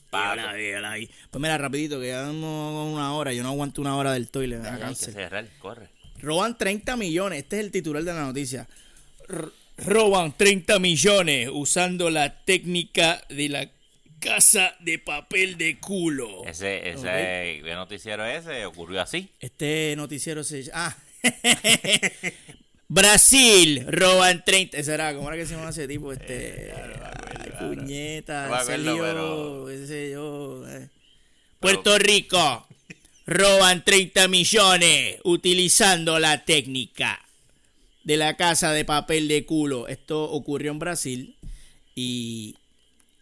[0.95, 1.09] vi.
[1.31, 3.33] Pues mira, rapidito, que ya no una hora.
[3.33, 4.29] Yo no aguanto una hora del
[4.59, 5.89] da Hay que cerrar, corre.
[6.21, 7.41] Roban 30 millones.
[7.41, 8.69] Este es el titular de la noticia.
[9.29, 9.49] R-
[9.79, 13.69] roban 30 millones usando la técnica de la
[14.25, 16.45] casa de papel de culo.
[16.47, 19.29] Ese, ese ¿qué noticiero ese ocurrió así.
[19.41, 20.97] Este noticiero se Ah.
[22.89, 24.77] Brasil roban 30.
[24.77, 26.12] Ese era, ¿cómo era que se llama ese tipo?
[26.12, 26.72] Este.
[26.72, 28.47] ay, puñeta.
[28.49, 30.68] No acuerdo, Sergio, pero- qué sé yo.
[30.68, 30.89] eh.
[31.61, 32.66] Puerto Rico.
[33.27, 37.25] Roban 30 millones utilizando la técnica
[38.03, 39.89] de la casa de papel de culo.
[39.89, 41.35] Esto ocurrió en Brasil
[41.95, 42.55] y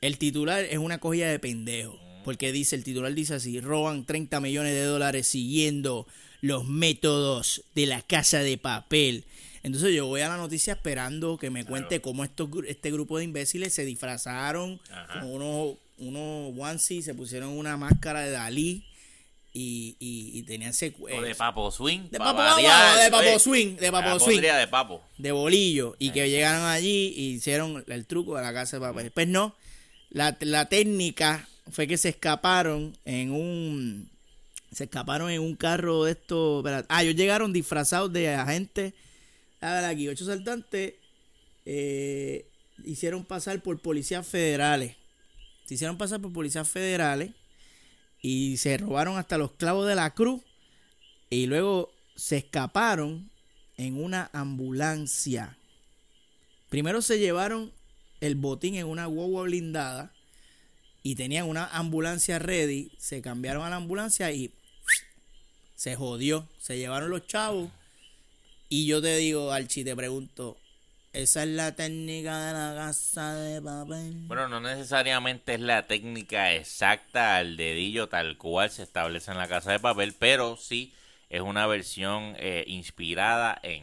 [0.03, 1.99] el titular es una cogida de pendejo.
[2.25, 6.07] Porque dice, el titular dice así, roban 30 millones de dólares siguiendo
[6.41, 9.25] los métodos de la casa de papel.
[9.65, 13.25] Entonces yo voy a la noticia esperando que me cuente cómo estos, este grupo de
[13.25, 14.81] imbéciles se disfrazaron
[15.13, 18.85] con unos, unos onesies, se pusieron una máscara de Dalí
[19.53, 22.09] y, y, y tenían secue- O de papo swing.
[22.11, 23.39] De pa' papo, variar, de papo oye.
[23.39, 24.41] swing, de papo swing.
[24.41, 25.03] de papo.
[25.19, 29.11] de bolillo y que llegaron allí y hicieron el truco de la casa de papel.
[29.13, 29.55] Pues no,
[30.13, 34.11] la, la técnica fue que se escaparon en un
[34.71, 38.95] se escaparon en un carro de estos ah ellos llegaron disfrazados de agentes.
[39.61, 40.95] A ver aquí ocho saltantes
[41.67, 42.47] eh,
[42.85, 44.97] hicieron pasar por policías federales.
[45.65, 47.33] Se hicieron pasar por policías federales
[48.21, 50.43] y se robaron hasta los clavos de la cruz
[51.29, 53.31] y luego se escaparon
[53.77, 55.57] en una ambulancia.
[56.69, 57.73] Primero se llevaron
[58.23, 60.13] el botín en una guagua blindada
[61.03, 64.53] y tenían una ambulancia ready, se cambiaron a la ambulancia y
[65.75, 67.69] se jodió, se llevaron los chavos
[68.69, 70.57] y yo te digo, Archie, te pregunto,
[71.13, 74.13] ¿esa es la técnica de la casa de papel?
[74.29, 79.49] Bueno, no necesariamente es la técnica exacta al dedillo tal cual se establece en la
[79.49, 80.95] casa de papel, pero sí
[81.29, 83.83] es una versión eh, inspirada en...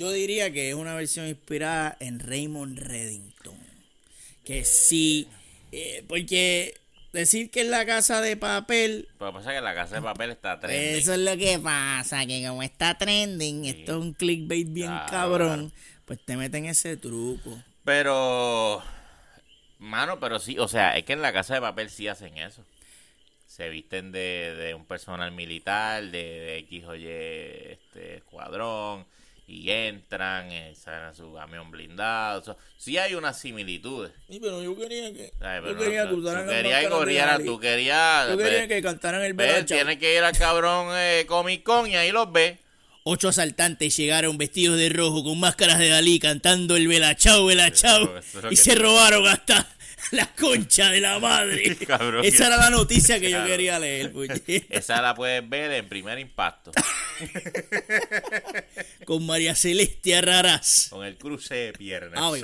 [0.00, 3.58] Yo diría que es una versión inspirada en Raymond Reddington.
[4.46, 5.28] Que sí,
[5.72, 6.72] eh, porque
[7.12, 10.58] decir que es la casa de papel, que pasa que la casa de papel está
[10.58, 10.96] trending.
[10.96, 15.10] eso es lo que pasa, que como está trending, esto es un clickbait bien Claro,
[15.10, 15.72] cabrón,
[16.06, 17.62] pues te meten ese truco.
[17.84, 18.82] Pero,
[19.80, 22.64] mano, pero sí, o sea, es que en la casa de papel sí hacen eso.
[23.46, 29.04] Se visten de, de un personal militar, de, de X o Y este, escuadrón,
[29.50, 32.42] y entran, eh, salen a su camión blindado.
[32.44, 34.12] So, sí hay unas similitudes.
[34.28, 35.72] Sí, pero yo quería que, ¿sabes?
[35.72, 38.28] yo quería no- que tú usaran las querías que corrieran, tú querías...
[38.28, 39.78] Yo ve- quería que cantaran el ve, Bella Ciao.
[39.78, 42.58] tienes que ir al cabrón eh, Comic Con y ahí los ves.
[43.02, 47.72] Ocho asaltantes llegaron vestidos de rojo con máscaras de Dalí cantando el Bela Chao, Bela
[47.72, 49.66] Chao eso es lo y se te- robaron hasta
[50.12, 51.76] la concha de la madre.
[51.86, 54.12] Cabrón, Esa era la noticia que yo quería leer.
[54.12, 54.42] puñeta.
[54.70, 56.72] Esa la puedes ver en primer impacto.
[59.04, 60.88] Con María Celeste Arraraz.
[60.90, 62.20] Con el cruce de piernas.
[62.22, 62.42] Ay,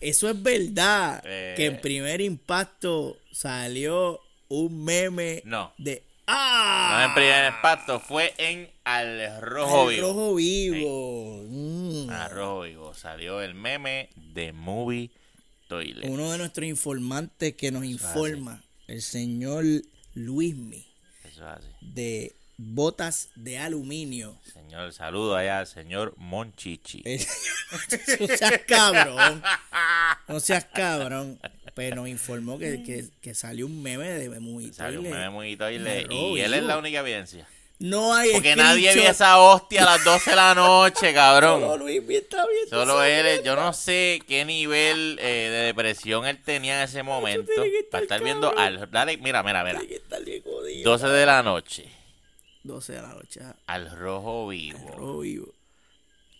[0.00, 1.22] eso es verdad.
[1.24, 1.54] Eh.
[1.56, 5.72] Que en primer impacto salió un meme No.
[5.78, 6.02] de.
[6.26, 6.98] ¡Ah!
[6.98, 10.08] No en primer impacto, fue en Al Rojo Vivo.
[10.08, 11.42] rojo vivo.
[11.48, 12.10] Mm.
[12.10, 15.10] Al Rojo Vivo salió el meme de Movie
[15.68, 16.08] Toilet.
[16.08, 19.64] Uno de nuestros informantes que nos informa, el señor
[20.14, 20.86] Luismi,
[21.24, 21.68] Eso es así.
[21.80, 24.38] de botas de aluminio.
[24.52, 27.02] Señor, saludo allá al señor Monchichi.
[27.04, 27.18] El
[27.88, 29.42] señor- no seas cabrón.
[30.28, 31.38] No seas cabrón.
[31.76, 35.56] Pero nos informó que, que, que salió un meme de muy Salió un meme Al
[35.58, 37.46] Toilet Rojo y él es la única evidencia.
[37.78, 41.78] No hay Porque nadie vio esa hostia a las 12 de la noche, Solo cabrón.
[41.78, 46.78] Luismi está viendo Solo él, yo no sé qué nivel eh, de depresión él tenía
[46.78, 47.52] en ese momento.
[47.90, 48.78] Para estar viendo cabrón.
[48.82, 48.90] al.
[48.90, 49.78] Dale, mira, mira, mira.
[49.80, 50.90] Tiene que estar bien jodido.
[50.90, 51.90] 12 de la noche.
[52.62, 53.40] 12 de la noche.
[53.66, 54.94] Al Rojo Vivo.
[54.96, 55.52] Rojo vivo.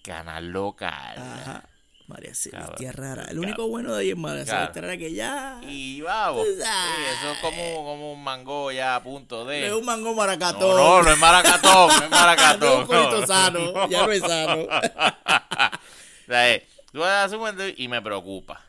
[0.03, 1.18] Canal local.
[1.18, 1.68] Ajá.
[2.09, 2.93] María Celeste Cabrón.
[3.17, 3.25] rara.
[3.31, 4.45] El único bueno de ahí es María.
[4.45, 5.61] Celeste rara que ya.
[5.63, 6.47] Y vamos.
[6.47, 9.67] Sí, eso es como, como un mango ya a punto de.
[9.67, 10.77] Es un mango maracatón.
[10.77, 12.81] No, no, no es maracatón, no es No, maracatón.
[12.81, 13.89] un poquito sano.
[13.89, 14.63] Ya no es sano.
[14.63, 17.37] O sea, eh, tú vas a
[17.77, 18.63] y me preocupa.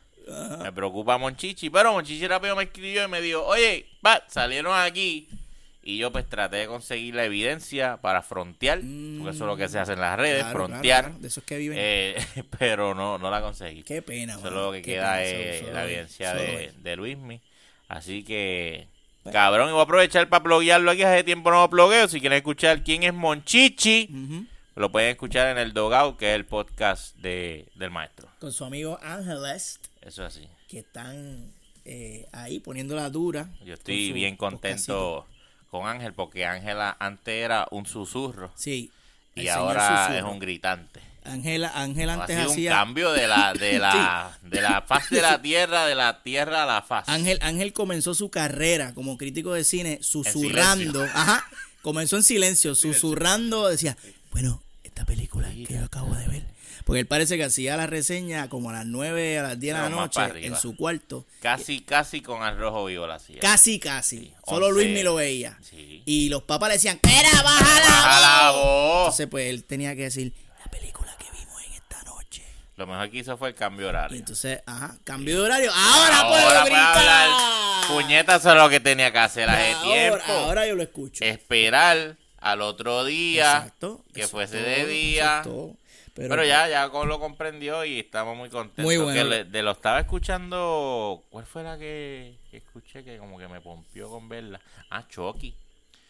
[0.61, 1.69] Me preocupa Monchichi.
[1.69, 5.27] Pero Monchichi rápido me escribió y me dijo, oye, va, salieron aquí.
[5.89, 8.79] Y yo pues traté de conseguir la evidencia para frontear.
[8.79, 10.81] Porque eso es lo que se hace en las redes, Claro, frontear.
[10.81, 11.21] claro, claro.
[11.21, 11.77] De esos que viven.
[11.79, 12.15] Eh,
[12.59, 13.83] pero no, no la conseguí.
[13.83, 17.41] Qué pena, Solo lo que queda pena, es solo- la evidencia solo de, de Luismi.
[17.87, 18.89] Así que,
[19.31, 21.03] cabrón, y voy a aprovechar para pluguearlo aquí.
[21.03, 22.09] Hace tiempo no lo plugueo.
[22.09, 24.09] Si quieren escuchar quién es Monchichi,
[24.75, 28.27] lo pueden escuchar en el Dogout, que es el podcast de, del maestro.
[28.41, 30.49] Con su amigo Ángeles, Eso es así.
[30.67, 31.49] que están
[31.85, 33.49] eh, ahí poniendo la dura.
[33.63, 35.25] Yo estoy bien contento
[35.69, 38.91] con Ángel porque Ángela antes era un susurro Sí.
[39.35, 40.17] y ahora susurro.
[40.27, 41.01] es un gritante.
[41.25, 42.71] Ángela, Ángel Ha antes sido un hacía.
[42.71, 46.65] cambio de la, de la, de la faz de la tierra, de la tierra a
[46.65, 47.09] la faz.
[47.09, 51.03] Ángel, Ángel comenzó su carrera como crítico de cine susurrando.
[51.03, 51.45] Ajá.
[51.81, 53.67] Comenzó en silencio, susurrando.
[53.67, 53.97] Decía,
[54.31, 56.43] bueno, esta película que yo acabo de ver.
[56.87, 59.81] Porque él parece que hacía la reseña como a las 9, a las 10 de
[59.83, 61.25] la No, noche en su cuarto.
[61.41, 63.39] Casi, casi con al rojo vivo la hacía.
[63.41, 64.17] Casi, casi.
[64.19, 64.73] Sí, Solo 11.
[64.83, 65.57] Luis me lo veía.
[65.61, 66.01] Sí.
[66.05, 68.99] Y los papas le decían, ¡Mira, baja la voz".
[69.01, 70.33] Entonces, pues él tenía que decir,
[70.63, 72.43] la película que vimos en esta noche.
[72.77, 74.17] Lo mejor que hizo fue el cambio Y horario.
[74.17, 75.71] entonces, ajá, cambio de horario.
[75.75, 77.29] ¡Ahora, Ahora puedo gritar!
[77.89, 80.23] Puñetas es lo que tenía que hacer hace Ahora, tiempo.
[80.31, 81.23] ahora yo lo escucho.
[81.23, 84.05] Esperar al otro día Exacto.
[84.13, 85.41] que fuese es de día.
[86.17, 88.83] Pero, Pero, ya, ya lo comprendió y estamos muy contentos.
[88.83, 89.13] Muy bueno.
[89.13, 91.23] Que le- de lo estaba escuchando.
[91.29, 94.59] ¿Cuál fue la que, que escuché que como que me pompió con verla?
[94.89, 95.53] Ah, Chucky.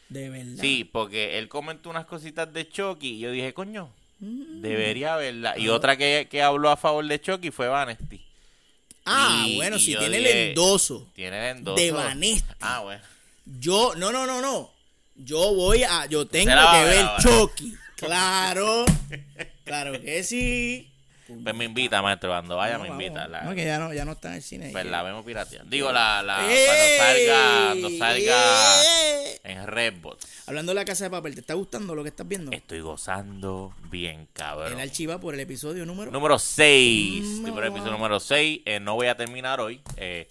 [0.08, 0.62] De verdad.
[0.62, 4.62] Sí, porque él comentó unas cositas de Chucky y yo dije, coño, Mm.
[4.62, 5.60] debería verla.
[5.60, 8.26] Y otra que, que habló a favor de Chucky fue Vanesti.
[9.06, 11.82] Ah, Y- bueno, y si tiene dije, el endoso Tiene el endoso.
[11.84, 12.54] de Vanesti.
[12.62, 13.04] Ah, bueno.
[13.46, 14.72] Yo, no, no, no, no.
[15.16, 17.06] Yo voy a, yo tengo que ver.
[17.20, 17.74] Chucky.
[17.98, 18.86] Claro,
[19.68, 20.92] claro que sí.
[21.44, 22.30] Pues me invita, maestro.
[22.30, 23.04] Cuando vaya, No, me vamos.
[23.04, 23.28] invita.
[23.28, 24.70] La, No, que ya no, ya no está en el cine.
[24.72, 25.70] pues la vemos pirateando.
[25.70, 26.56] Digo, la, la, cuando
[26.98, 28.82] salga, cuando salga
[29.44, 30.26] en Redbox.
[30.48, 32.52] Hablando de la casa de papel, ¿te está gustando lo que estás viendo?
[32.54, 34.72] Estoy gozando bien, cabrón.
[34.72, 36.12] El archiva por el episodio número.
[36.12, 37.24] Número 6.
[37.26, 37.76] Mm, Estoy por el no.
[37.76, 38.62] episodio número 6.
[38.82, 39.82] no voy a terminar hoy.
[39.98, 40.30] eh,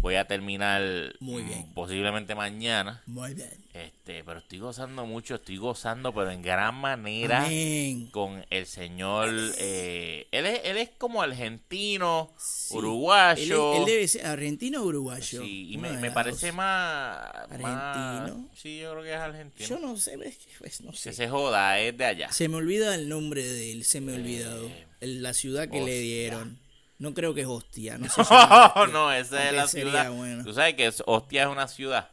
[0.00, 0.82] voy a terminar
[1.20, 1.74] Muy mm, bien.
[1.74, 3.02] posiblemente mañana.
[3.06, 3.50] Muy bien.
[3.72, 8.08] Este, pero estoy gozando mucho, estoy gozando, pero en gran manera Amén.
[8.12, 9.28] con el señor.
[9.58, 12.76] eh, él, es, él es como argentino, Sí.
[12.76, 13.72] uruguayo.
[13.74, 15.42] Él, él debe ser argentino o uruguayo.
[15.42, 17.18] Sí, y me, parece más,
[17.50, 17.66] Argentino.
[17.66, 19.68] más- Sí, yo creo que es argentino.
[19.68, 20.18] Yo no sé,
[20.58, 21.12] pues, no Que sé.
[21.12, 22.30] se joda, es de allá.
[22.32, 24.66] Se me olvida el nombre de él, se me ha olvidado.
[24.66, 26.58] Eh, El- la ciudad que le dieron.
[26.98, 27.98] No creo que es hostia.
[27.98, 28.30] No, sé si
[28.92, 30.12] No, esa es la sería ciudad.
[30.12, 30.44] bueno.
[30.44, 32.10] Tú sabes que Hostia es una ciudad.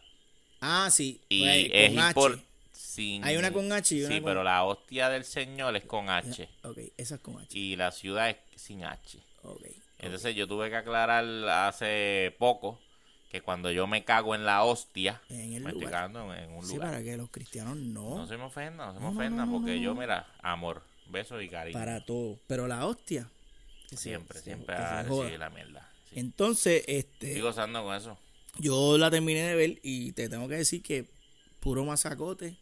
[0.59, 1.19] Ah, sí.
[1.29, 2.19] Y pues, es con H.
[2.19, 5.75] impor- sin- Hay una con H y una Sí, con- pero la hostia del Señor
[5.75, 6.49] es con H.
[6.63, 7.57] Ok, esa es con H.
[7.57, 9.19] Y la ciudad es sin H.
[9.43, 9.65] Ok.
[9.99, 12.79] Entonces yo tuve que aclarar hace poco
[13.31, 16.65] que cuando yo me cago en la hostia, En el me estoy cagando en, un
[16.65, 16.89] Sí, lugar.
[16.91, 18.17] para que los cristianos no.
[18.17, 21.77] No se me ofenda, no se me No, porque yo, mira, amor, besos y cariño.
[21.79, 22.39] Para todo.
[22.47, 23.29] Pero la hostia.
[23.97, 25.89] Siempre, se- siempre se a decir la mierda.
[26.09, 26.19] Sí.
[26.19, 27.27] Entonces, este.
[27.29, 28.17] Estoy gozando con eso.
[28.57, 31.09] Yo la terminé de ver y te tengo que decir que
[31.59, 32.57] puro masacote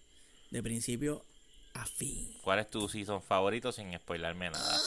[0.52, 1.26] de principio
[1.74, 2.32] a fin.
[2.44, 4.78] ¿Cuál es tu season favorito sin spoilarme nada?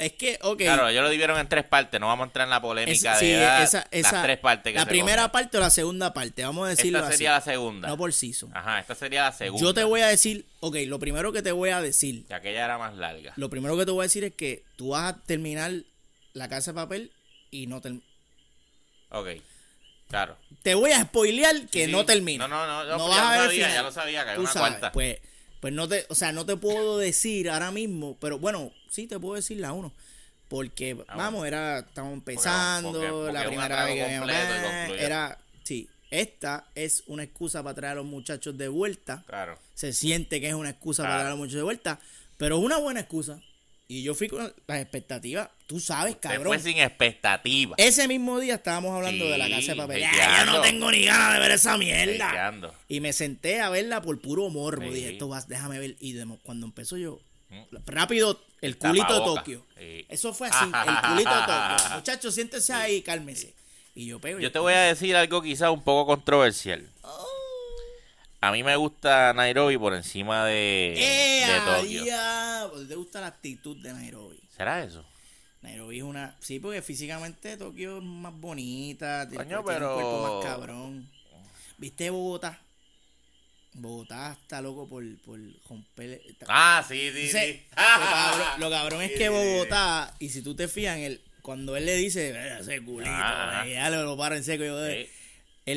[0.00, 0.58] Es que, ok.
[0.58, 3.14] Claro, ellos lo dividieron en tres partes, no vamos a entrar en la es- polémica
[3.16, 5.30] sí, de ah, esa- esa- las tres partes que La se primera cogen.
[5.32, 7.16] parte o la segunda parte, vamos a decirlo Esta así.
[7.18, 7.88] sería la segunda.
[7.88, 8.50] No por season.
[8.56, 9.62] Ajá, esta sería la segunda.
[9.64, 12.64] Yo te voy a decir, ok, lo primero que te voy a decir, Que aquella
[12.64, 13.32] era más larga.
[13.36, 15.70] lo primero que te voy a decir es que tú vas a terminar
[16.32, 17.12] la casa de papel
[17.50, 18.06] y no terminas.
[19.10, 19.28] Ok,
[20.08, 20.36] claro.
[20.62, 22.06] Te voy a spoilear que Sí, no sí.
[22.06, 22.46] termina.
[22.48, 23.72] No, no, no, no, vas ya a lo ver el sabía, final.
[23.74, 24.92] ya lo sabía, que hay Tú una sabes, cuarta.
[24.92, 25.18] Pues,
[25.60, 29.18] pues no te, o sea, no te puedo decir ahora mismo, pero bueno, sí te
[29.20, 29.92] puedo decir la uno.
[30.48, 35.88] Porque, Ah, vamos, era, estamos empezando, porque- porque la primera vez que completo era, sí,
[36.10, 39.22] esta es una excusa para traer a los muchachos de vuelta.
[39.26, 39.56] Claro.
[39.74, 42.00] Se siente que es una excusa para traer a los muchachos de vuelta,
[42.36, 43.40] pero es una buena excusa.
[43.92, 44.38] Y yo fui con
[44.68, 46.46] las expectativas, tú sabes, cabrón.
[46.46, 47.74] fue sin expectativa.
[47.76, 50.04] Ese mismo día estábamos hablando de la casa de papel.
[50.04, 52.62] ¡Ah, yo no tengo ni ganas de ver esa mierda.
[52.86, 54.84] Y me senté a verla por puro morbo.
[54.84, 54.90] Sí.
[54.94, 55.96] Dije, esto vas, déjame ver.
[55.98, 56.14] Y
[56.44, 57.18] cuando empezó yo,
[57.50, 57.78] Mm.
[57.86, 59.24] rápido, el culito de.
[59.24, 59.66] Tokio.
[59.76, 60.06] Sí.
[60.08, 61.96] Eso fue así, el culito de Tokio.
[61.96, 63.54] Muchachos, siéntese ahí, cálmese.
[63.96, 64.38] Y yo pego.
[64.38, 66.88] Yo te voy a decir algo quizás un poco controversial.
[68.42, 72.04] A mí me gusta Nairobi por encima de, ¡Eh, de Tokio.
[72.04, 72.86] diablo!
[72.86, 74.40] ¿Te gusta la actitud de Nairobi?
[74.56, 75.04] ¿Será eso?
[75.60, 76.36] Nairobi es una...
[76.40, 79.28] Sí, porque físicamente Tokio es más bonita.
[79.28, 81.10] Coño, tiene pero- un cuerpo más cabrón.
[81.76, 82.58] ¿Viste Bogotá?
[83.74, 85.38] Bogotá está loco por, por
[85.68, 86.20] romper...
[86.48, 87.62] Ah, sí, sí, sí.
[87.70, 89.28] lo, cabrón, lo cabrón es Sí, que.
[89.28, 93.10] Bogotá, y si tú te fías, en el, cuando él le dice, "Mira ese culito,
[93.10, 94.64] ya lo, lo para en seco.
[94.64, 95.08] yo, eh".
[95.10, 95.16] Sí.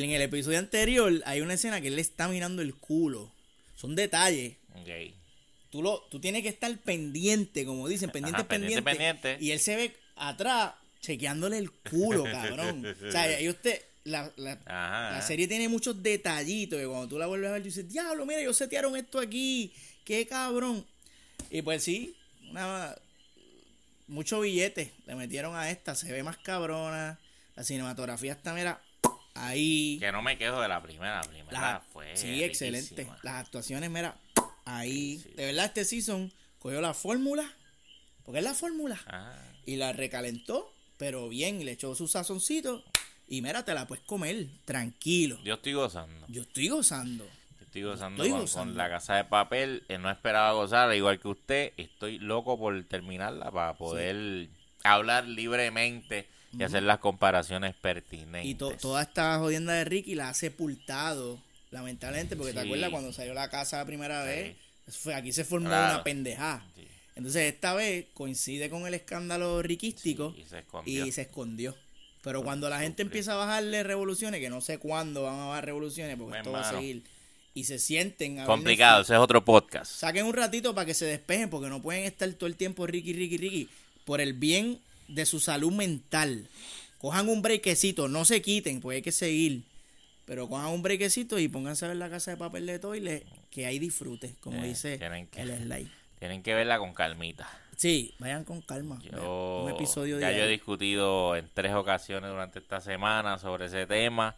[0.02, 3.32] En el episodio anterior hay una escena que él le está mirando el culo.
[3.76, 4.56] Son detalles.
[4.74, 5.14] Ok.
[5.70, 9.44] Tú, lo, tú tienes que estar pendiente, como dicen, pendiente, Ajá, pendiente, pendiente, pendiente.
[9.44, 12.84] Y él se ve atrás chequeándole el culo, cabrón.
[13.08, 15.10] o sea, y usted, la, la, Ajá.
[15.16, 18.26] la serie tiene muchos detallitos que cuando tú la vuelves a ver, tú dices, diablo,
[18.26, 19.72] mira, ellos setearon esto aquí,
[20.04, 20.84] qué cabrón.
[21.50, 22.16] Y pues sí,
[22.50, 22.94] una,
[24.06, 27.18] mucho billete le metieron a esta, se ve más cabrona,
[27.56, 28.80] la cinematografía está, mira,
[29.34, 29.98] ahí.
[30.00, 31.16] Que no me quejo de la primera.
[31.16, 32.16] La primera fue.
[32.16, 33.06] sí, excelente.
[33.22, 34.16] Las actuaciones, mira,
[34.64, 35.18] ahí.
[35.18, 35.30] Sí.
[35.36, 37.50] De verdad, este season cogió la fórmula,
[38.24, 42.82] porque es la fórmula, Ah, y la recalentó, pero bien, le echó su sazoncito,
[43.28, 45.38] y mira, te la puedes comer, tranquilo.
[45.44, 46.26] yo estoy gozando.
[46.28, 47.24] Yo estoy gozando.
[47.24, 48.70] Yo Estoy gozando, Estoy con, gozando.
[48.72, 49.82] con la casa de papel.
[49.88, 51.72] eh, no esperaba gozar, igual que usted.
[51.76, 54.48] Estoy loco por terminarla para poder
[54.84, 56.28] hablar libremente
[56.58, 58.44] y hacer las comparaciones pertinentes.
[58.50, 61.40] Y to- toda esta jodienda de Ricky la ha sepultado,
[61.70, 64.54] lamentablemente, porque te acuerdas cuando salió la casa la primera vez,
[64.86, 64.92] Sí.
[64.98, 65.94] Fue, aquí se formó Claro.
[65.94, 66.62] una pendejada.
[66.76, 66.86] Sí.
[67.16, 71.06] Entonces esta vez coincide con el escándalo riquístico y se escondió.
[71.06, 71.74] y se escondió.
[72.22, 75.64] Pero cuando la gente empieza a bajarle revoluciones, que no sé cuándo van a bajar
[75.66, 77.02] revoluciones, porque esto va a seguir,
[77.54, 79.90] y se sienten a Complicado, ese es otro podcast.
[79.90, 83.12] Saquen un ratito para que se despejen, porque no pueden estar todo el tiempo Ricky,
[83.14, 83.68] Ricky, Ricky,
[84.04, 86.48] por el bien de su salud mental.
[86.98, 89.62] Cojan un brequecito, no se quiten, pues hay que seguir.
[90.24, 93.66] Pero cojan un brequecito y pónganse a ver la casa de papel de toile, que
[93.66, 95.88] hay disfrute, como Eh, dice que- el slide.
[96.18, 97.46] Tienen que verla con calmita.
[97.76, 99.00] Sí, vayan con calma.
[99.02, 103.86] Yo, un episodio ya yo he discutido en tres ocasiones durante esta semana sobre ese
[103.86, 104.34] tema.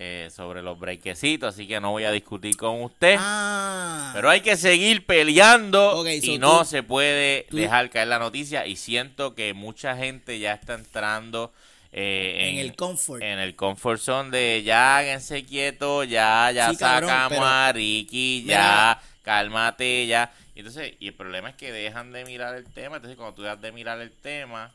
[0.00, 3.16] Eh, sobre los brequecitos, así que no voy a discutir con usted.
[3.18, 4.12] Ah.
[4.14, 8.20] Pero hay que seguir peleando so y no tú- se puede tú- dejar caer la
[8.20, 8.64] noticia.
[8.66, 11.52] Y siento que mucha gente ya está entrando
[11.90, 13.22] eh, En el comfort.
[13.22, 17.72] En el comfort zone de ya háganse quietos, ya, ya Sí, cabrón, sacamos pero- a
[17.72, 20.30] Ricky, ya, cálmate, ya.
[20.54, 22.96] Entonces, y el problema es que dejan de mirar el tema.
[22.96, 24.72] Entonces, cuando tú dejas de mirar el tema,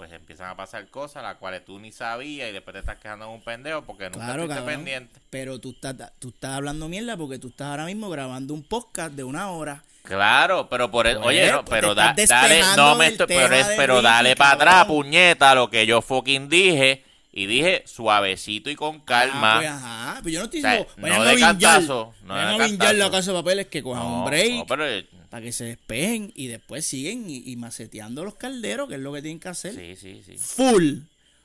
[0.00, 3.26] pues empiezan a pasar cosas las cuales tú ni sabías y después te estás quedando
[3.26, 4.64] en un pendejo porque nunca Claro, cabrón.
[4.66, 5.20] pendiente.
[5.28, 9.12] Pero tú estás, tú estás hablando mierda porque tú estás ahora mismo grabando un podcast
[9.12, 9.84] de una hora.
[10.02, 13.26] Claro, pero por eso, Pues, oye, no, pues pero da- estás dale, no me estoy,
[13.26, 17.82] pero, es- pero Ricky, dale para atrás, puñeta, lo que yo fucking dije y dije
[17.86, 19.56] suavecito y con calma.
[19.56, 20.20] Ah, pues, ajá.
[20.22, 23.32] Pero yo no estoy O sea, diciendo, no vayan de cantazo, no de la casa
[23.32, 24.52] de papeles que cojan no, un break.
[24.54, 24.84] no, pero
[25.30, 29.12] Para que se despejen y después siguen y, y maceteando los calderos, que es lo
[29.12, 29.74] que tienen que hacer.
[29.74, 30.36] sí, sí, sí.
[30.36, 30.98] Full.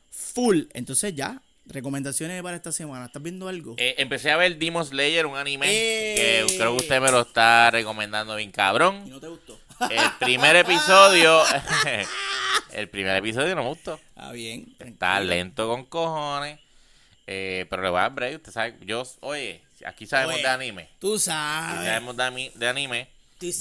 [0.09, 0.63] Full.
[0.73, 3.05] Entonces ya, recomendaciones para esta semana.
[3.05, 3.75] ¿Estás viendo algo?
[3.77, 6.45] Eh, empecé a ver Demon Slayer, un anime Eh.
[6.47, 9.07] que creo que usted me lo está recomendando bien ¿Y cabrón.
[9.09, 9.59] no te gustó?
[9.89, 11.43] El primer episodio,
[12.71, 13.99] el primer episodio no me gustó.
[14.15, 14.73] Ah, bien.
[14.79, 16.59] Está lento con cojones.
[17.27, 18.35] eh, pero le voy a dar break.
[18.37, 20.89] Usted sabe, yo, oye, aquí sabemos Oye, de anime.
[20.99, 21.85] Tú Aquí sabes.
[21.87, 23.07] sabemos de, ami- de anime.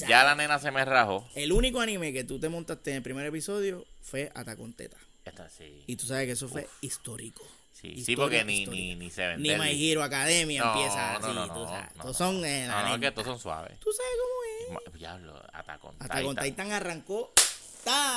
[0.08, 1.28] Ya la nena se me rajó.
[1.34, 4.96] El único anime que tú te montaste en el primer episodio fue Atacón Teta.
[5.24, 5.82] Esta sí.
[5.86, 7.42] Y tú sabes que eso fue histórico.
[7.72, 9.56] Sí, sí, porque ni, ni, ni se vende.
[9.56, 11.22] Ni My Hero Academia No, empieza así.
[11.26, 11.96] no, no, tú no, sabes.
[11.96, 13.78] no, Todos son la No, no, que estos son suaves.
[13.80, 14.12] Tú sabes
[14.68, 14.94] cómo es.
[14.94, 16.44] Diablo, Attack on Attack on Titan.
[16.44, 17.32] Titan arrancó.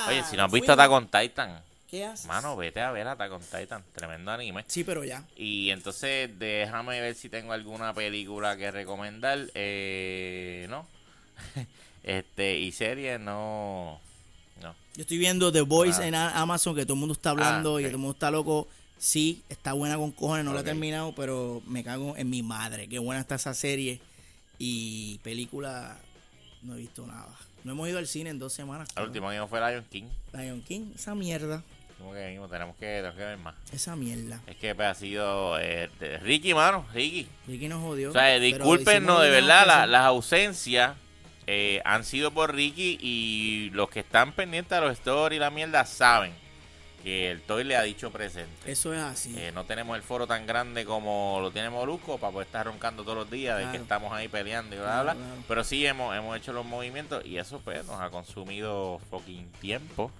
[0.08, 2.26] Oye, si no has visto Attack on Titan, ¿Qué haces?
[2.28, 3.84] mano, vete a ver Attack on Titan.
[3.94, 4.64] Tremendo anime.
[4.68, 5.26] Sí, pero ya.
[5.36, 9.48] Y entonces déjame ver si tengo alguna película que recomendar.
[9.54, 10.88] Eh, no.
[12.04, 14.00] este, y serie no.
[14.62, 14.76] No.
[14.96, 16.08] Yo estoy viendo The Voice Ah.
[16.08, 17.90] en Amazon, que todo el mundo está hablando Ah, y ok.
[17.90, 18.68] todo el mundo está loco.
[19.00, 22.88] Sí, está buena con cojones, no la he terminado, pero me cago en mi madre.
[22.88, 24.00] Qué buena está esa serie.
[24.58, 25.98] Y película,
[26.64, 27.30] no he visto nada.
[27.64, 28.90] No hemos ido al cine en dos semanas.
[28.96, 30.06] El último año fue Lion King.
[30.34, 31.62] Lion King, esa mierda.
[32.00, 33.56] Como que venimos, tenemos que, tenemos que ver más.
[33.72, 34.42] Esa mierda.
[34.48, 35.90] Es que pues, ha sido eh,
[36.24, 37.28] Ricky, mano, Ricky.
[37.48, 38.10] Ricky nos jodió.
[38.10, 40.96] O sea, discúlpenos de que verdad, que la- las ausencias
[41.48, 45.50] eh, han sido por Ricky y los que están pendientes a los stories y la
[45.50, 46.34] mierda saben
[47.04, 48.70] que el Toy le ha dicho presente.
[48.70, 49.34] Eso es así.
[49.38, 53.04] Eh, no tenemos el foro tan grande como lo tiene Molusco para poder estar roncando
[53.04, 55.44] todos los días de que estamos ahí peleando y bla, Claro, bla, claro.
[55.48, 60.12] Pero sí hemos, hemos hecho los movimientos y eso pues nos ha consumido fucking tiempo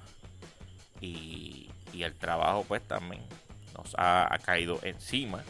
[1.02, 3.22] y, y el trabajo pues también
[3.78, 5.44] nos ha, ha caído encima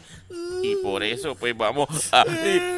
[0.61, 2.25] y por eso pues vamos a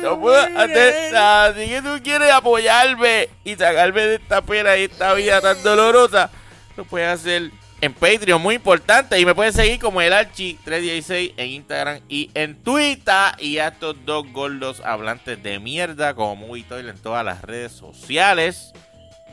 [0.01, 5.13] no puedo hacer nada que tú quieres apoyarme y sacarme de esta pena y esta
[5.13, 6.29] vida tan dolorosa
[6.77, 9.19] lo puedes hacer en Patreon, muy importante.
[9.19, 13.33] Y me puedes seguir como el Archi316 en Instagram y en Twitter.
[13.39, 17.71] Y a estos dos gordos hablantes de mierda como Movie Toilet en todas las redes
[17.71, 18.73] sociales.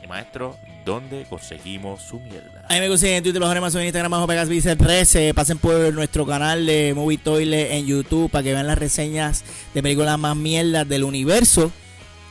[0.03, 2.65] Y maestro, ¿dónde conseguimos su mierda?
[2.69, 5.33] Ahí me consiguen en Twitter, los Amazon, en Instagram, bajo Pegas Vice 13.
[5.33, 9.43] Pasen por nuestro canal de Movie Toilet en YouTube para que vean las reseñas
[9.73, 11.71] de películas más mierdas del universo.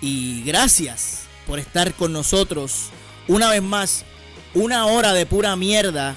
[0.00, 2.90] Y gracias por estar con nosotros
[3.28, 4.04] una vez más.
[4.54, 6.16] Una hora de pura mierda.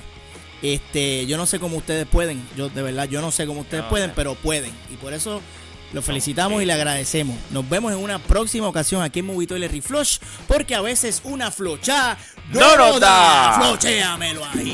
[0.62, 2.42] Este, yo no sé cómo ustedes pueden.
[2.56, 4.72] Yo de verdad, yo no sé cómo ustedes No, pueden, pero pueden.
[4.92, 5.42] Y por eso
[5.94, 7.38] los felicitamos y le agradecemos.
[7.52, 10.20] Nos vemos en una próxima ocasión aquí en Movie Toilet Reflush.
[10.48, 12.18] Porque a veces una flocha
[12.52, 13.60] ¡No nos da!
[13.60, 14.74] Flochéamelo ahí.